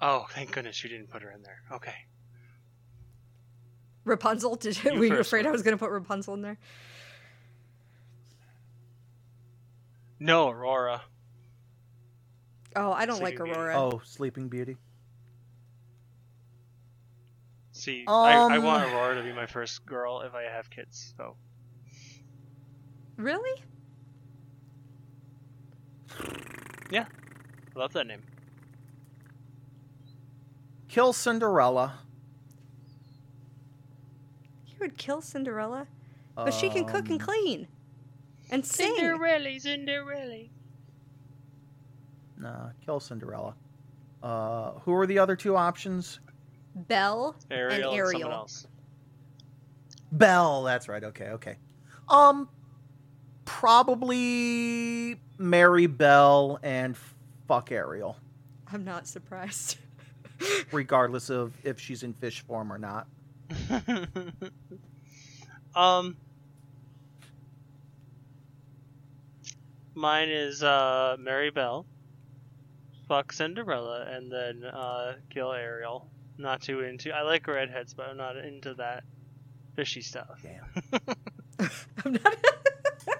[0.00, 1.62] Oh, thank goodness you didn't put her in there.
[1.72, 1.94] Okay.
[4.04, 4.54] Rapunzel.
[4.56, 6.58] Did You were you first, afraid I was going to put Rapunzel in there?
[10.20, 11.02] No, Aurora.
[12.76, 13.58] Oh, I don't like Sleeping Beauty.
[13.60, 13.80] Aurora.
[13.80, 14.76] Oh, Sleeping Beauty.
[17.72, 21.14] See, I, I Um, want Aurora to be my first girl if I have kids.
[21.16, 21.36] So
[23.16, 23.62] Really?
[27.76, 28.22] I love that name.
[30.88, 31.98] Kill Cinderella.
[34.66, 35.86] You would kill Cinderella,
[36.34, 37.68] but she can cook and Um, clean,
[38.50, 38.94] and sing.
[38.96, 40.44] Cinderella, Cinderella.
[42.38, 43.54] Nah, kill Cinderella.
[44.22, 46.20] Uh, who are the other two options?
[46.74, 48.32] Belle and and Ariel.
[48.32, 48.66] else.
[50.12, 50.62] Belle.
[50.62, 51.04] That's right.
[51.04, 51.28] Okay.
[51.28, 51.56] Okay.
[52.08, 52.48] Um,
[53.44, 56.96] probably marry Belle and
[57.46, 58.16] fuck Ariel,
[58.72, 59.78] I'm not surprised.
[60.72, 63.06] regardless of if she's in fish form or not.
[65.74, 66.16] um,
[69.94, 71.86] mine is uh, Marry Belle,
[73.08, 76.08] fuck Cinderella, and then uh, kill Ariel.
[76.38, 77.14] Not too into.
[77.14, 79.04] I like redheads, but I'm not into that
[79.74, 80.42] fishy stuff.
[80.42, 80.66] Damn.
[82.04, 82.36] I'm not.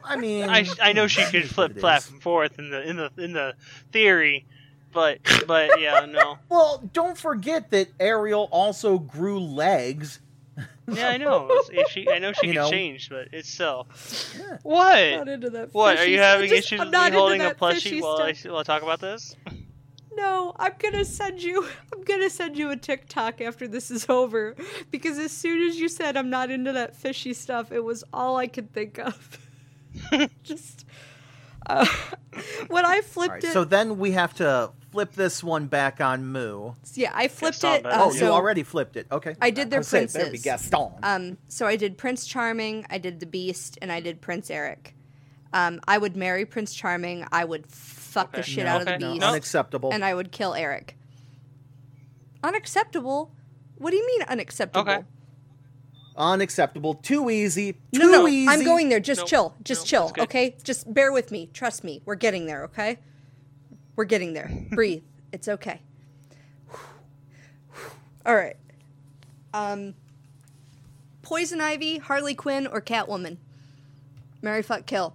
[0.06, 2.88] I mean, I, I know she could flip what it flap and forth in the
[2.88, 3.54] in the in the
[3.92, 4.46] theory,
[4.92, 10.20] but but yeah no Well, don't forget that Ariel also grew legs.
[10.88, 12.70] yeah I know It's- she I know she You can know.
[12.70, 13.88] change but it's still
[14.38, 14.58] Yeah.
[14.62, 15.74] what not into that.
[15.74, 18.58] what are you having Just- issues with me holding a that plushie while I, while
[18.58, 19.34] I talk about this?
[20.18, 21.66] No, I'm gonna send you.
[21.92, 24.56] I'm gonna send you a TikTok after this is over,
[24.90, 28.38] because as soon as you said I'm not into that fishy stuff, it was all
[28.38, 29.45] I could think of.
[30.42, 30.84] Just
[31.66, 31.86] uh,
[32.68, 33.52] when I flipped right, it.
[33.52, 36.72] so then we have to flip this one back on Moo.
[36.94, 37.92] yeah, I flipped Gaston it.
[37.92, 39.06] Uh, Oh, so you already flipped it.
[39.10, 39.34] Okay.
[39.40, 40.44] I did their was saying, better be princes.
[40.44, 40.92] Gaston.
[41.02, 44.94] Um, so I did Prince Charming, I did the Beast, and I did Prince Eric.
[45.52, 47.26] Um, I would marry Prince Charming.
[47.32, 48.98] I would fuck the shit No, out of the.
[48.98, 49.28] Beast, No.
[49.28, 49.90] Unacceptable.
[49.92, 50.96] and I would kill Eric.
[52.42, 53.32] Unacceptable.
[53.78, 54.90] What do you mean unacceptable?
[54.92, 55.04] Okay.
[56.16, 56.94] Unacceptable.
[56.94, 57.72] Too easy.
[57.72, 58.48] Too No, no, easy.
[58.48, 59.00] I'm going there.
[59.00, 59.28] Just Nope.
[59.28, 59.54] chill.
[59.62, 60.24] Just Nope, chill.
[60.24, 60.56] Okay.
[60.62, 61.50] Just bear with me.
[61.52, 62.00] Trust me.
[62.04, 62.64] We're getting there.
[62.64, 62.98] Okay.
[63.96, 64.50] We're getting there.
[64.70, 65.02] Breathe.
[65.32, 65.80] It's okay.
[68.24, 68.56] All right.
[69.52, 69.94] Um.
[71.22, 73.36] Poison Ivy, Harley Quinn, or Catwoman.
[74.42, 75.14] Marry fuck kill.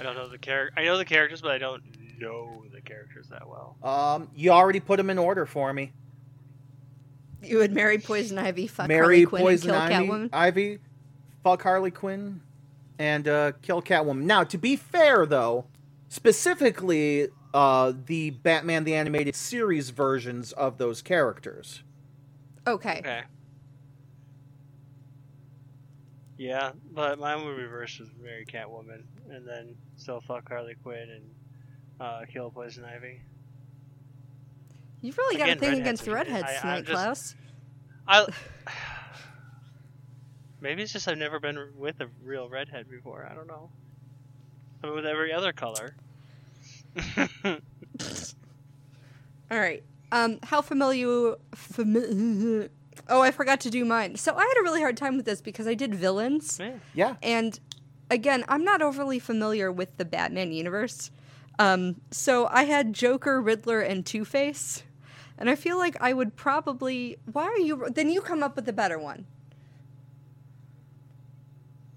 [0.00, 0.78] I don't know the character.
[0.78, 1.82] I know the characters, but I don't
[2.20, 3.76] know the characters that well.
[3.82, 5.92] Um, you already put them in order for me.
[7.42, 10.28] You would marry Poison Ivy, fuck Marry Harley Quinn, Poison and kill Ivy, Catwoman.
[10.32, 10.78] Ivy,
[11.44, 12.40] fuck Harley Quinn,
[12.98, 14.22] and uh, kill Catwoman.
[14.22, 15.66] Now, to be fair, though,
[16.08, 21.82] specifically uh, the Batman the Animated Series versions of those characters.
[22.66, 22.98] Okay.
[22.98, 23.22] Okay.
[26.36, 31.30] Yeah, but mine would reverse with Marry Catwoman, and then still fuck Harley Quinn and
[32.00, 33.22] uh, kill Poison Ivy.
[35.00, 37.34] You've really got a thing against the redheads I- I'm tonight, just- Klaus.
[38.06, 38.26] I.
[40.60, 43.28] Maybe it's just I've never been with a real redhead before.
[43.30, 43.70] I don't know.
[44.82, 45.94] I'm with every other color.
[47.44, 47.58] All
[49.58, 49.82] right.
[50.10, 51.36] Um, how familiar?
[51.54, 52.68] Fami-
[53.08, 54.16] oh, I forgot to do mine.
[54.16, 57.16] So I had a really hard time with this because I did villains, Man, Yeah.
[57.22, 57.58] and
[58.10, 61.10] again, I'm not overly familiar with the Batman universe.
[61.58, 64.82] Um, so I had Joker, Riddler, and Two Face,
[65.38, 67.16] and I feel like I would probably.
[67.32, 67.88] Why are you?
[67.90, 69.26] Then you come up with a better one.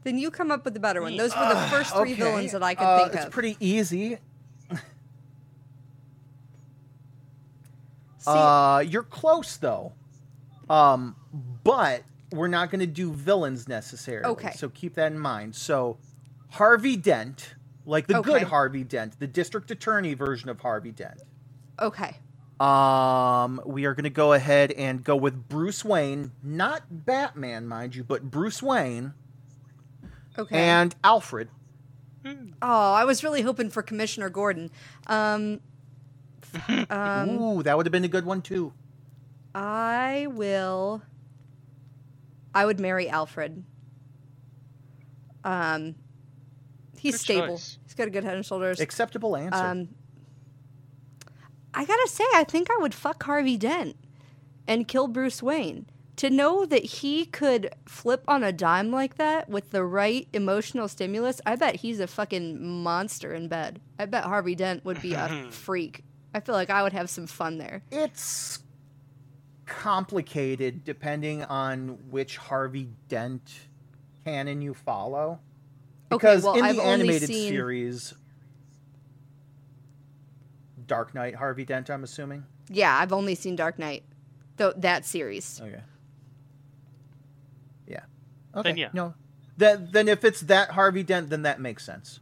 [0.04, 1.16] Then you come up with a better one.
[1.18, 3.26] Those were the first three Okay, villains that I could uh, think it's of.
[3.28, 4.18] It's pretty easy.
[8.18, 9.94] See, Uh, you're close though.
[10.70, 11.16] Um,
[11.64, 14.26] but we're not going to do villains necessarily.
[14.32, 14.54] Okay.
[14.54, 15.54] So keep that in mind.
[15.56, 15.98] So
[16.50, 21.22] Harvey Dent, like the good Harvey Dent, the district attorney version of Harvey Dent.
[21.80, 22.16] okay.
[22.62, 27.96] Um, we are going to go ahead and go with Bruce Wayne, not Batman, mind
[27.96, 29.14] you, but Bruce Wayne
[30.38, 30.56] Okay.
[30.58, 31.50] and Alfred.
[32.62, 34.70] Oh, I was really hoping for Commissioner Gordon.
[35.08, 35.60] Um,
[36.92, 38.74] um, Ooh, that would have been a good one too.
[39.56, 41.02] I will.
[42.54, 43.64] I would marry Alfred.
[45.44, 45.96] Um,
[46.98, 47.48] he's Good stable.
[47.56, 47.80] choice.
[47.86, 48.80] He's got a good head and shoulders.
[48.80, 49.58] Acceptable answer.
[49.66, 49.90] Um,
[51.74, 53.96] I gotta say, I think I would fuck Harvey Dent
[54.68, 55.86] and kill Bruce Wayne.
[56.18, 60.88] To know that he could flip on a dime like that with the right emotional
[60.88, 63.80] stimulus, I bet he's a fucking monster in bed.
[63.98, 66.04] I bet Harvey Dent would be a freak.
[66.36, 67.82] I feel like I would have some fun there.
[67.92, 68.60] it's
[69.66, 73.50] complicated depending on which Harvey Dent
[74.26, 75.40] canon you follow.
[76.12, 78.14] Okay, Because well, in I've the only animated seen- series,
[80.92, 82.44] Dark Knight Harvey Dent, I'm assuming.
[82.70, 84.04] Yeah, I've only seen Dark Knight,
[84.58, 85.62] though that series.
[85.64, 85.80] Okay.
[87.88, 88.02] Yeah.
[88.54, 88.74] Okay.
[88.74, 88.90] yeah.
[88.92, 89.14] No.
[89.56, 92.20] That then if it's that Harvey Dent, then that makes sense.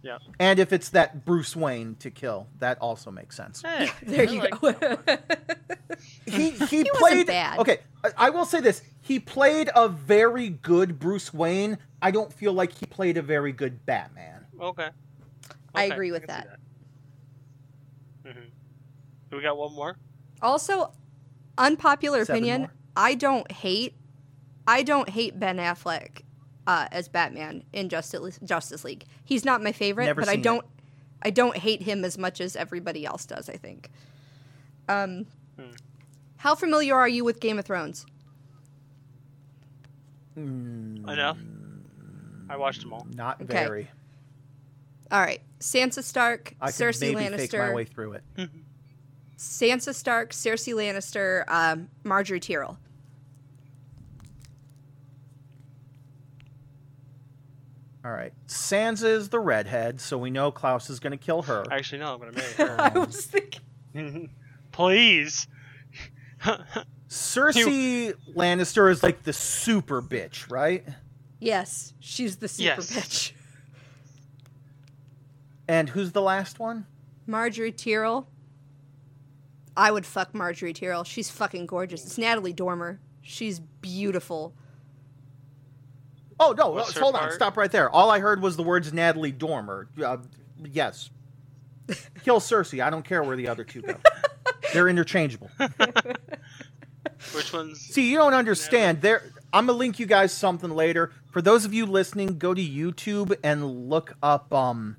[0.00, 0.18] Yeah.
[0.38, 3.62] And if it's that Bruce Wayne to kill, that also makes sense.
[3.62, 4.70] Hey, There I you like go.
[4.70, 5.98] that one.
[6.24, 7.58] he he, wasn't played bad.
[7.58, 11.78] Okay, I, I will say this: he played a very good Bruce Wayne.
[12.00, 14.46] I don't feel like he played a very good Batman.
[14.60, 14.90] Okay.
[15.74, 16.60] I agree with can see that.
[19.30, 19.96] We got one more.
[20.42, 20.92] Also,
[21.58, 22.60] unpopular Seven opinion.
[22.62, 22.72] more?
[22.96, 23.94] I don't hate.
[24.66, 26.22] I don't hate Ben Affleck
[26.66, 29.04] uh, as Batman in Justice Justice League.
[29.24, 30.64] He's not my favorite, Never but I don't.
[31.22, 33.48] I don't hate him as much as everybody else does.
[33.48, 33.90] I think.
[34.88, 35.26] Um,
[35.58, 35.70] Hmm.
[36.36, 38.04] how familiar are you with Game of Thrones?
[40.36, 41.08] Enough.
[41.08, 41.36] I know.
[42.50, 43.06] I watched them all.
[43.14, 43.52] Not Okay.
[43.64, 43.90] very.
[45.10, 48.24] All right, Sansa Stark, I could Cersei maybe fake my way through it.
[49.38, 52.78] Sansa Stark, Cersei Lannister, um, Margaery Tyrell.
[58.04, 61.64] All right, Sansa is the redhead, so we know Klaus is going to kill her.
[61.72, 62.14] Actually, no.
[62.14, 62.76] I'm gonna marry her.
[62.80, 64.30] I was thinking.
[64.72, 65.48] Please.
[67.08, 70.84] Cersei Lannister is like the super bitch, right?
[71.40, 72.92] Yes, she's the super Yes.
[72.92, 73.32] bitch.
[75.66, 76.86] And who's the last one?
[77.28, 78.28] Margaery Tyrell.
[79.76, 81.04] I would fuck Margaery Tyrell.
[81.04, 82.04] She's fucking gorgeous.
[82.04, 83.00] It's Natalie Dormer.
[83.20, 84.54] She's beautiful.
[86.38, 86.70] Oh no!
[86.70, 87.32] What's her hold on, part?
[87.34, 87.90] stop right there.
[87.90, 89.88] All I heard was the words Natalie Dormer.
[90.02, 90.18] Uh,
[90.62, 91.10] yes,
[92.24, 92.82] kill Cersei.
[92.84, 93.94] I don't care where the other two go.
[94.72, 95.50] They're interchangeable.
[97.34, 97.80] Which one's?
[97.80, 99.00] See, you don't understand.
[99.00, 99.22] There,
[99.52, 101.12] I'm gonna link you guys something later.
[101.30, 104.96] For those of you listening, go to YouTube and look up um,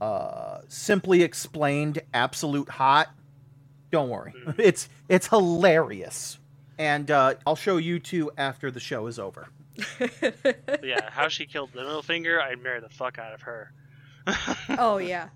[0.00, 3.10] uh, simply explained absolute hot.
[3.92, 6.38] Don't worry, it's it's hilarious,
[6.78, 9.48] and uh, I'll show you two after the show is over.
[10.82, 12.40] yeah, how she killed Littlefinger.
[12.42, 13.72] I'd marry the fuck out of her.
[14.78, 15.28] oh yeah.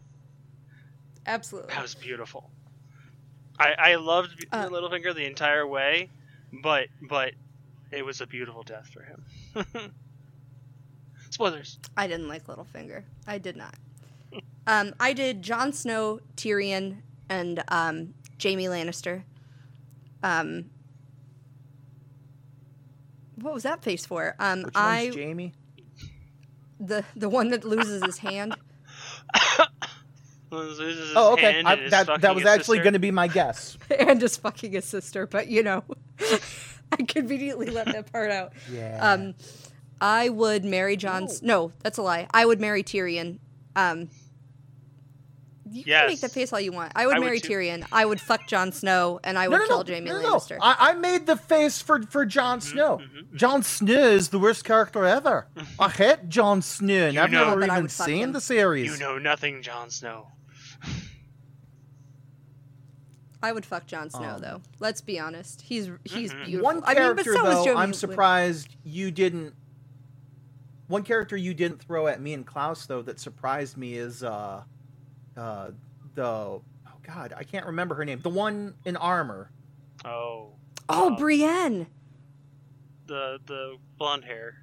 [1.27, 1.75] Absolutely.
[1.75, 2.51] That was beautiful.
[3.59, 6.09] I I loved Uh, Littlefinger the entire way,
[6.63, 7.35] but but
[7.93, 9.93] it was a beautiful death for him.
[11.31, 11.79] Spoilers.
[11.97, 13.03] I didn't like Littlefinger.
[13.27, 13.75] I did not.
[14.67, 16.99] Um, I did Jon Snow, Tyrion,
[17.29, 19.23] and um, Jaime Lannister.
[20.23, 20.71] Um,
[23.37, 24.35] what was that face for?
[24.39, 25.53] Um, Which I one's Jamie?
[26.81, 28.57] the the one that loses his hand.
[30.51, 31.53] Loses his Oh, okay.
[31.55, 33.77] hand I, and that that was actually going to be my guess.
[33.99, 35.83] and just fucking his sister, but you know,
[36.93, 38.53] I conveniently let that part out.
[38.71, 38.99] Yeah.
[39.01, 39.35] Um,
[40.01, 41.25] I would marry Jon.
[41.25, 42.29] S- No, that's a lie.
[42.33, 43.39] I would marry Tyrion.
[43.75, 44.09] Um,
[45.69, 46.21] You can make Yes.
[46.21, 46.93] the face all you want.
[46.95, 47.49] I would I marry too.
[47.55, 47.85] Tyrion.
[47.91, 50.35] I would fuck Jon Snow, and I would no, no, kill no, Jaime no, no.
[50.37, 50.59] Lannister.
[50.61, 52.99] I, I made the face for for Jon Snow.
[52.99, 55.49] mhm, Jon Snow is the worst character ever.
[55.81, 58.33] I hate Jon Snow, and I've know- never even seen him.
[58.33, 58.93] the series.
[58.93, 60.29] You know nothing, Jon Snow.
[63.43, 64.63] I would fuck Jon Snow, Um, though.
[64.81, 65.63] Let's be honest.
[65.63, 66.45] He's he's Mhm.
[66.47, 66.65] beautiful.
[66.65, 67.97] One I mean, but so though, I'm Wood.
[67.97, 69.55] surprised you didn't.
[70.89, 74.63] One character you didn't throw at me and Klaus, though, that surprised me is uh,
[75.37, 75.71] uh,
[76.15, 76.63] the oh
[77.07, 78.21] god, I can't remember her name.
[78.23, 79.51] The one in armor.
[80.05, 80.49] Oh.
[80.89, 81.87] Oh, um, Brienne.
[83.07, 84.55] the the blonde hair,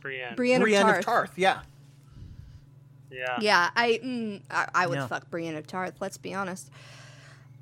[0.00, 0.34] Brienne.
[0.34, 1.04] Brienne, Brienne of of Tarth.
[1.04, 1.38] Tarth.
[1.38, 1.60] Yeah.
[3.10, 3.38] yeah.
[3.40, 5.06] Yeah, I mm, I, I would Yeah.
[5.06, 5.94] fuck Brienne of Tarth.
[6.00, 6.70] Let's be honest.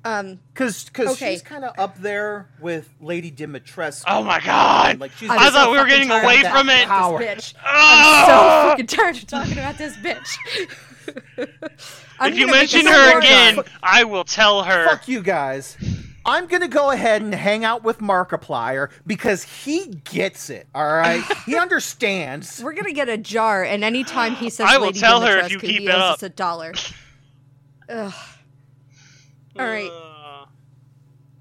[0.03, 1.33] Um, Because Okay.
[1.33, 4.03] she's kind of up there with Lady Dimitrescu.
[4.07, 4.99] Oh my God!
[4.99, 6.87] Like she's I'm so thought we were getting away from it.
[6.87, 7.19] Power.
[7.19, 7.55] This bitch.
[7.59, 8.23] I'm Ah!
[8.63, 10.35] so fucking tired of talking about this bitch.
[12.19, 14.85] I'm if you mention her more- again, I will tell her.
[14.85, 15.77] Fuck you guys.
[16.23, 20.67] I'm gonna go ahead and hang out with Markiplier because he gets it.
[20.75, 22.61] All right, he understands.
[22.63, 25.51] We're gonna get a jar, and anytime he says I will Lady tell her if
[25.51, 26.13] you keep he it owes up.
[26.15, 26.73] us a dollar.
[27.89, 28.13] Ugh.
[29.59, 29.89] All right.
[29.89, 30.11] Uh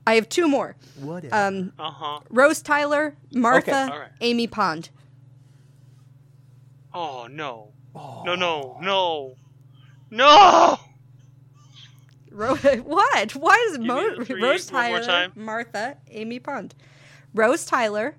[0.06, 0.74] I have two more.
[0.98, 1.34] Whatever.
[1.36, 2.20] Um, huh.
[2.30, 4.08] Rose Tyler, Martha, Okay, all right.
[4.22, 4.88] Amy Pond.
[6.92, 7.68] Oh no!
[7.94, 8.22] Oh.
[8.24, 8.34] No!
[8.34, 8.78] No!
[8.80, 9.34] No!
[10.10, 10.78] No!
[12.30, 12.54] Ro-
[12.84, 13.30] what?
[13.34, 15.30] Why is Give Mo- three Rose Tyler.
[15.34, 16.74] Martha, Amy Pond?
[17.34, 18.16] Rose Tyler,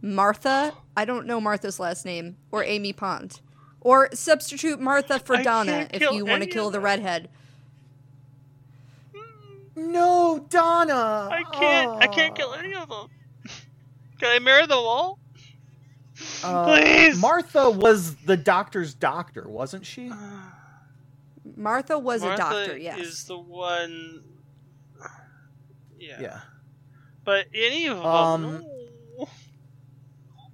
[0.00, 0.74] Martha.
[0.96, 3.40] I don't know Martha's last name, or Amy Pond,
[3.80, 7.28] or substitute Martha for I Donna if you want to kill the redhead.
[9.74, 11.28] No, Donna.
[11.32, 12.02] I can't.
[12.02, 13.08] I can't kill any of them.
[14.20, 15.18] Can I marry the wall?
[16.44, 17.18] Uh, Please.
[17.18, 20.12] Martha was the doctor's doctor, wasn't she?
[21.56, 22.76] Martha was Martha a doctor.
[22.76, 22.98] Yes.
[22.98, 24.24] is the one.
[25.98, 26.20] Yeah.
[26.20, 26.40] Yeah.
[27.24, 28.06] But any of them.
[28.06, 28.42] Um,
[29.18, 29.28] no.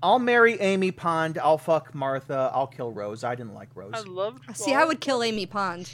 [0.02, 1.38] I'll marry Amy Pond.
[1.38, 2.50] I'll fuck Martha.
[2.54, 3.24] I'll kill Rose.
[3.24, 3.94] I didn't like Rose.
[3.94, 4.56] I loved.
[4.56, 5.90] See, I would kill Amy Pond.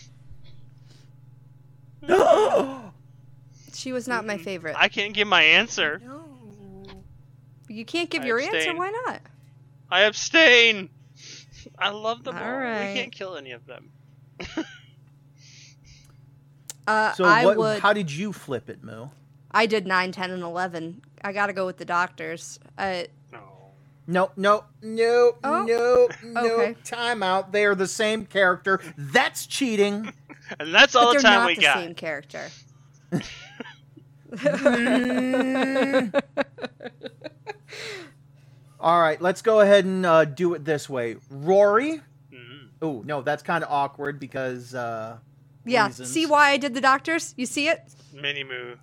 [2.03, 2.93] No.
[3.73, 4.77] she was not my favorite.
[4.79, 6.01] I can't give my answer.
[6.05, 6.25] No.
[7.69, 8.75] You can't give I your answer.
[8.75, 9.21] Why not?
[9.91, 10.91] I abstain.
[11.79, 12.43] I love them all.
[12.43, 12.89] All right.
[12.89, 13.91] We can't kill any of them.
[16.87, 17.57] Uh, so I what?
[17.57, 17.81] would.
[17.81, 19.09] How did you flip it, Moo?
[19.51, 21.03] I did 9, 10, and 11.
[21.23, 22.59] I got to go with the doctors.
[22.77, 23.41] Uh, No.
[24.07, 26.41] No, no, no, Oh, no, no.
[26.61, 26.77] okay.
[26.85, 27.53] Time out.
[27.53, 28.81] They are the same character.
[28.99, 30.13] That's cheating.
[30.61, 31.79] And that's all but the time not we the got.
[31.79, 32.49] same character.
[33.11, 33.25] Mm.
[38.81, 41.17] All right, let's go ahead and uh, do it this way.
[41.31, 42.03] Rory.
[42.33, 42.69] Mhm.
[42.83, 45.17] Oh no, that's kind of awkward because uh,
[45.65, 45.87] yeah.
[45.87, 46.11] reasons.
[46.11, 47.35] See why I did the doctors?
[47.37, 47.83] You see it?
[48.13, 48.77] Mini moo.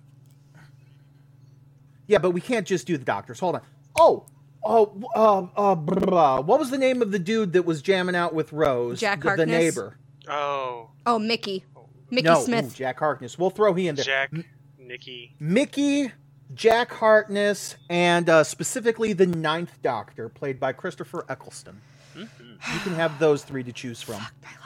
[2.06, 3.40] yeah, but we can't just do the doctors.
[3.40, 3.62] Hold on.
[3.98, 4.26] Oh,
[4.64, 5.38] oh, uh,
[5.72, 6.40] uh, blah, blah, blah.
[6.40, 9.00] what was the name of the dude that was jamming out with Rose?
[9.00, 9.48] Jack the, the Harkness?
[9.48, 9.96] neighbor.
[10.28, 10.90] Oh.
[11.06, 11.64] Oh, Mickey.
[12.10, 12.66] Mickey no, Smith.
[12.66, 13.38] ooh, Jack Harkness.
[13.38, 14.04] We'll throw he in there.
[14.04, 14.30] Jack.
[14.78, 15.34] Nikki.
[15.40, 16.12] Mickey,
[16.54, 21.80] Jack Harkness, and uh, specifically the Ninth Doctor, played by Christopher Eccleston.
[22.14, 22.28] Mhm.
[22.74, 24.16] You can have those three to choose from.
[24.16, 24.61] My life.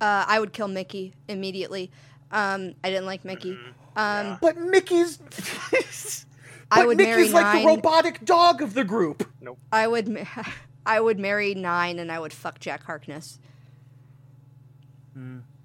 [0.00, 1.90] Uh, I would kill Mickey immediately.
[2.30, 3.52] Um, I didn't like Mickey.
[3.52, 3.66] Mhm.
[3.96, 4.38] Um, Yeah.
[4.40, 5.18] But Mickey's.
[6.70, 9.28] I but would Mickey's marry like the robotic dog of the group.
[9.40, 9.58] Nope.
[9.70, 10.08] I would.
[10.08, 10.24] ma-
[10.86, 13.38] I would marry nine, and I would fuck Jack Harkness.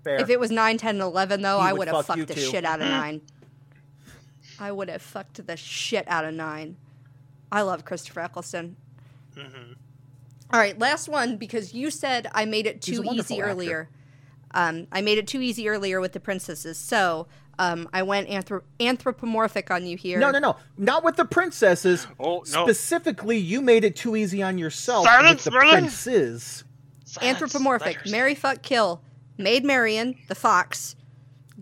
[0.03, 0.21] Fair.
[0.21, 2.27] If it was 9, 10, and 11, though, He I would would have fuck fucked
[2.29, 2.41] the too.
[2.41, 3.21] shit out of 9.
[4.59, 6.77] I would have fucked the shit out of 9.
[7.51, 8.75] I love Christopher Eccleston.
[9.35, 9.75] Mhm.
[10.51, 13.49] All right, last one because you said I made it too easy actor.
[13.51, 13.89] earlier.
[14.53, 17.27] Um, I made it too easy earlier with the princesses, so
[17.59, 20.19] um, I went anthrop- anthropomorphic on you here.
[20.19, 20.55] no, no, no.
[20.77, 22.07] Not with the princesses.
[22.19, 22.65] Oh no.
[22.65, 25.69] Specifically, you made it too easy on yourself Silence, with the Merlin!
[25.81, 26.63] princes.
[27.05, 27.41] Silence.
[27.41, 27.97] Anthropomorphic.
[28.05, 29.01] Let Marry, fuck, kill.
[29.37, 30.95] Maid Marian, the fox.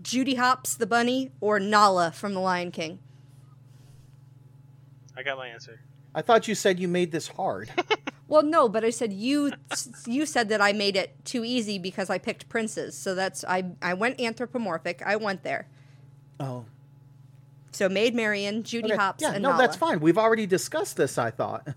[0.00, 3.00] Judy Hopps, the bunny, or Nala from The Lion King.
[5.16, 5.80] I got my answer.
[6.14, 7.70] I thought you said you made this hard.
[8.30, 9.52] Well, no, but I said you.
[10.06, 12.94] You said that I made it too easy because I picked princes.
[12.94, 13.70] So that's I.
[13.80, 15.00] I went anthropomorphic.
[15.02, 15.66] I went there.
[16.38, 16.66] oh.
[17.72, 19.62] So Maid Marian, Judy Okay, Hopps, Yeah, and no, Nala.
[19.62, 20.00] that's fine.
[20.00, 21.68] We've already discussed this, I thought.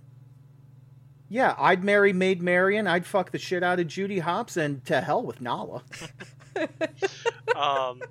[1.30, 2.86] Yeah, I'd marry Maid Marian.
[2.86, 5.84] I'd fuck the shit out of Judy Hopps, and to hell with Nala.
[7.56, 8.02] Um.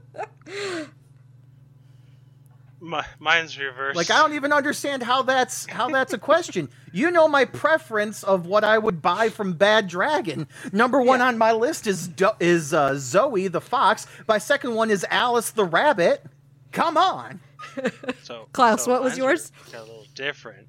[2.80, 3.96] My, mine's reversed.
[3.96, 6.68] Like I don't even understand how that's how that's a question.
[6.92, 10.48] You know my preference of what I would buy from Bad Dragon.
[10.72, 14.08] Number one on my list is Do- is uh, Zoe the fox.
[14.26, 16.24] My second one is Alice the rabbit.
[16.72, 17.38] Come on.
[18.24, 19.52] So, Klaus, so what was mine's yours?
[19.72, 20.66] A little different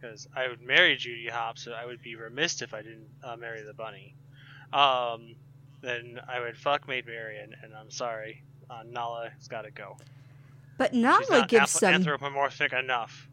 [0.00, 3.36] because I would marry Judy Hopps, so I would be remiss if I didn't uh,
[3.36, 4.14] marry the bunny.
[4.72, 5.34] Um,
[5.80, 9.96] then I would fuck Maid Marian, and I'm sorry, uh, Nala's got to go.
[10.78, 11.94] But She's Nala gives anth- some.
[11.94, 13.28] anthropomorphic enough.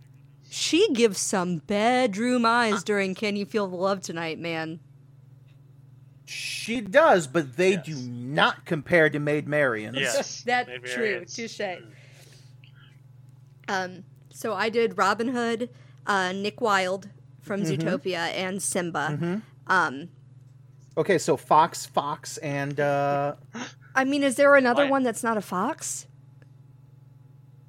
[0.49, 4.79] She gives some bedroom eyes during "Can You Feel the Love Tonight," man.
[6.25, 7.85] She does, but they Yes.
[7.85, 9.97] do not compare to Maid Marian's.
[9.97, 11.03] Yes, That's Maid true.
[11.05, 11.61] Marian's- Touche.
[13.67, 15.69] Um, so I did Robin Hood,
[16.05, 17.09] uh, Nick Wilde
[17.41, 17.77] from Mhm.
[17.79, 19.17] Zootopia, and Simba.
[19.21, 19.41] Mhm.
[19.67, 20.09] Um,
[20.97, 23.35] Okay, so Fox, Fox, and uh,
[23.93, 26.07] I mean, is there another Why- one that's not a fox?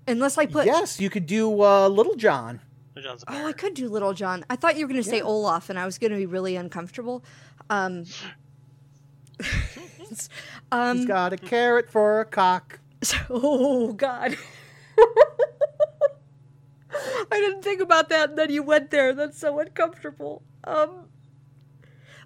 [0.09, 0.67] Unless I put.
[0.67, 2.61] yes, you could do uh, Little John.
[2.95, 4.45] The Oh, I could do Little John.
[4.49, 5.25] I thought you were going to say Yeah.
[5.25, 7.23] Olaf, and I was going to be really uncomfortable.
[7.69, 8.05] Um,
[10.73, 12.81] um, He's got a carrot for a cock.
[13.31, 14.37] oh God.
[17.31, 19.13] I didn't think about that, and then you went there.
[19.13, 20.43] That's so uncomfortable.
[20.65, 21.09] Um.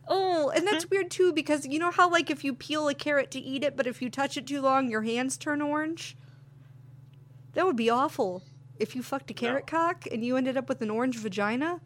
[0.07, 3.31] Oh, and that's weird too because you know how like if you peel a carrot
[3.32, 6.16] to eat it, but if you touch it too long, your hands turn orange.
[7.55, 8.43] That would be awful
[8.78, 9.78] if you fucked a carrot No.
[9.78, 11.81] cock and you ended up with an orange vagina.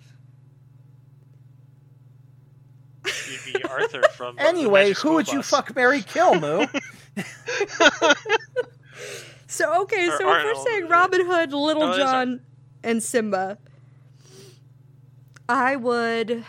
[3.05, 4.37] You'd be Arthur from.
[4.39, 6.67] Anyway, Magic who School would you fuck, marry, kill, Moo?
[9.47, 12.41] So okay, Or so if we're saying Robin Hood, Little it is Ar- John,
[12.83, 13.57] and Simba,
[15.49, 16.45] I would.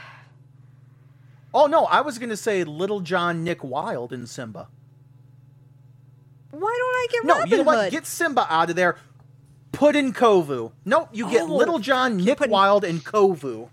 [1.54, 4.70] oh no, I was gonna say Little John, Nick Wilde, and Simba.
[6.60, 7.76] Why don't I get No, Robin you know Hood?
[7.78, 7.92] what?
[7.92, 8.96] Get Simba out of there.
[9.72, 10.72] Put in Kovu.
[10.86, 13.70] Nope, you get Oh, Little John, Nick putting- Wilde, and Kovu.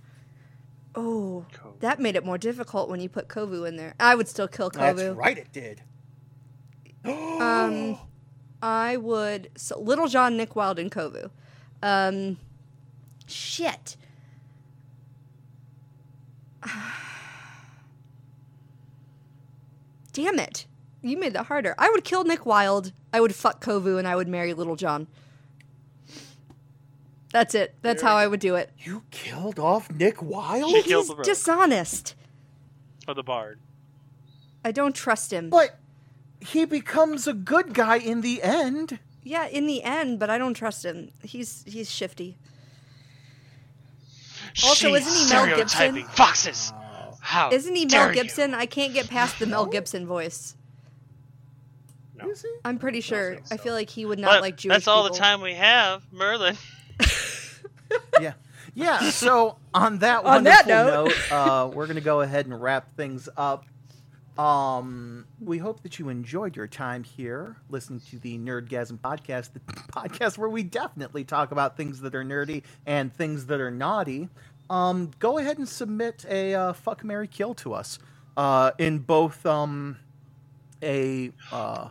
[0.96, 1.76] oh, Cool.
[1.80, 3.94] that made it more difficult when you put Kovu in there.
[4.00, 4.96] I would still kill Kovu.
[4.96, 5.82] That's right, it did.
[7.04, 7.98] Um,
[8.62, 9.50] I would.
[9.56, 11.30] So Little John, Nick Wilde, and Kovu.
[11.82, 12.36] Um,
[13.26, 13.96] shit.
[20.12, 20.66] Damn it.
[21.02, 21.74] You made that harder.
[21.78, 22.92] I would kill Nick Wilde.
[23.12, 25.08] I would fuck Kovu, and I would marry Little John.
[27.32, 27.74] That's it.
[27.82, 28.70] That's There how we I would do it.
[28.78, 30.70] You killed off Nick Wilde?
[30.70, 31.24] She killed He's the rogue.
[31.24, 32.14] dishonest.
[33.08, 33.58] Or the bard.
[34.64, 35.48] I don't trust him.
[35.50, 35.78] But
[36.40, 38.98] he becomes a good guy in the end.
[39.24, 41.10] Yeah, in the end, but I don't trust him.
[41.22, 42.36] He's he's shifty.
[44.64, 45.68] Also, She's isn't he Mel Gibson?
[45.68, 46.72] stereotyping Foxes.
[47.20, 48.22] How Isn't he dare Mel you.
[48.22, 48.52] Gibson?
[48.52, 50.56] I can't get past the Mel Gibson voice.
[52.24, 52.30] No.
[52.30, 52.48] Is he?
[52.64, 53.38] I'm pretty sure.
[53.50, 53.62] I so.
[53.62, 56.56] feel like he would not But like Jewish that's all the time we have, Merlin.
[58.20, 58.34] yeah.
[58.74, 62.46] Yeah, so on that On wonderful that note- note, uh, we're going to go ahead
[62.46, 63.66] and wrap things up.
[64.38, 69.60] Um, we hope that you enjoyed your time here listening to the Nerdgasm podcast, the
[69.92, 74.30] podcast where we definitely talk about things that are nerdy and things that are naughty.
[74.70, 77.98] Um, go ahead and submit a uh, fuck marry kill to us
[78.38, 79.98] uh, in both um,
[80.82, 81.88] a uh,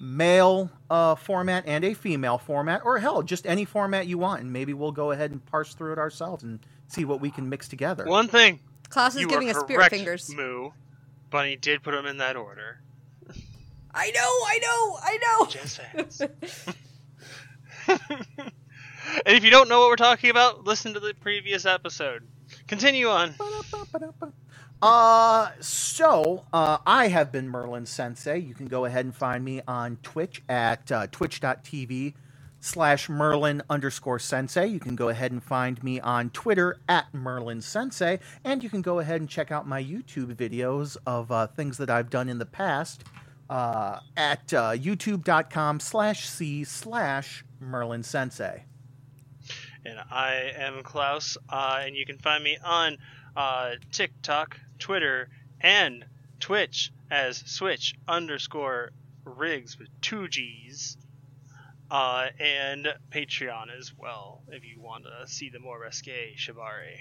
[0.00, 4.52] male uh, format and a female format, or hell, just any format you want, and
[4.52, 6.58] maybe we'll go ahead and parse through it ourselves and
[6.88, 8.06] see what we can mix together.
[8.06, 8.60] One thing.
[8.88, 10.34] Klaus is you giving us spirit fingers.
[10.34, 10.70] Moo.
[11.28, 12.80] Bunny did put them in that order.
[13.92, 15.46] I know, I know, I know.
[15.46, 16.22] Jazz fans.
[17.88, 22.26] and if you don't know what we're talking about, listen to the previous episode.
[22.66, 23.34] Continue on.
[24.82, 28.38] Uh, so uh, I have been Merlin Sensei.
[28.38, 32.14] You can go ahead and find me on Twitch at uh, twitch.tv
[32.60, 34.66] slash Merlin underscore Sensei.
[34.66, 38.82] You can go ahead and find me on Twitter at Merlin Sensei, and you can
[38.82, 42.38] go ahead and check out my YouTube videos of uh, things that I've done in
[42.38, 43.04] the past
[43.48, 48.64] uh, at uh, youtube.com slash c slash Merlin Sensei.
[49.84, 52.98] And I am Klaus, uh, and you can find me on
[53.34, 55.28] uh, TikTok, Twitter,
[55.60, 56.04] and
[56.40, 58.90] Twitch as Switch underscore
[59.24, 60.96] Riggs with two G's,
[61.90, 66.98] uh, and Patreon as well if you want to see the more risque Shibari.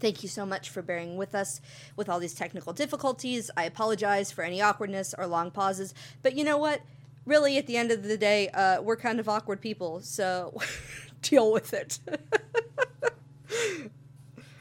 [0.01, 1.61] Thank you so much for bearing with us
[1.95, 3.49] with all these technical difficulties.
[3.55, 6.81] I apologize for any awkwardness or long pauses, but you know what?
[7.25, 10.59] Really, at the end of the day, uh, we're kind of awkward people, so
[11.21, 11.99] deal with it.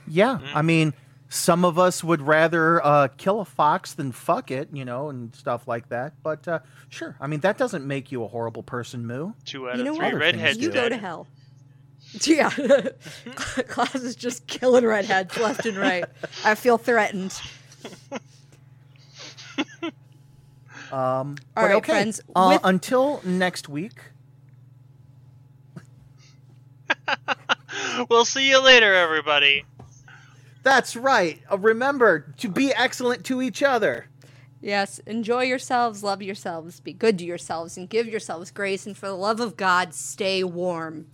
[0.07, 0.47] Yeah, Mm.
[0.57, 0.95] I mean,
[1.29, 5.33] some of us would rather uh, kill a fox than fuck it, you know, and
[5.37, 6.15] stuff like that.
[6.25, 6.59] But uh,
[6.89, 9.33] sure, I mean, that doesn't make you a horrible person, Moo.
[9.45, 10.15] Two out You of know three what?
[10.15, 10.59] Redheads.
[10.59, 11.29] you go to hell.
[12.23, 12.51] Yeah.
[13.69, 16.05] Klaus is just killing redheads left and right.
[16.45, 17.39] I feel threatened.
[20.93, 21.93] Um, All but right, okay.
[21.93, 24.01] friends, Uh, with- until next week.
[28.11, 29.65] we'll see you later, everybody.
[30.65, 31.41] That's right.
[31.51, 34.07] Uh, remember to be excellent to each other.
[34.61, 38.85] Yes, enjoy yourselves, love yourselves, be good to yourselves, and give yourselves grace.
[38.85, 41.07] And for the love of God, stay warm.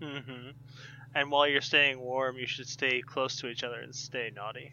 [0.00, 0.50] Hmm
[1.14, 4.72] And while you're staying warm, you should stay close to each other and stay naughty.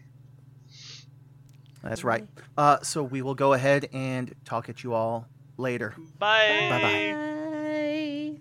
[1.84, 2.28] That's right.
[2.58, 5.28] Uh, so we will go ahead and talk at you all
[5.58, 5.94] later.
[6.20, 6.68] Bye.
[6.70, 7.16] Bye-bye.
[7.16, 8.40] Bye.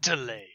[0.00, 0.45] Delay.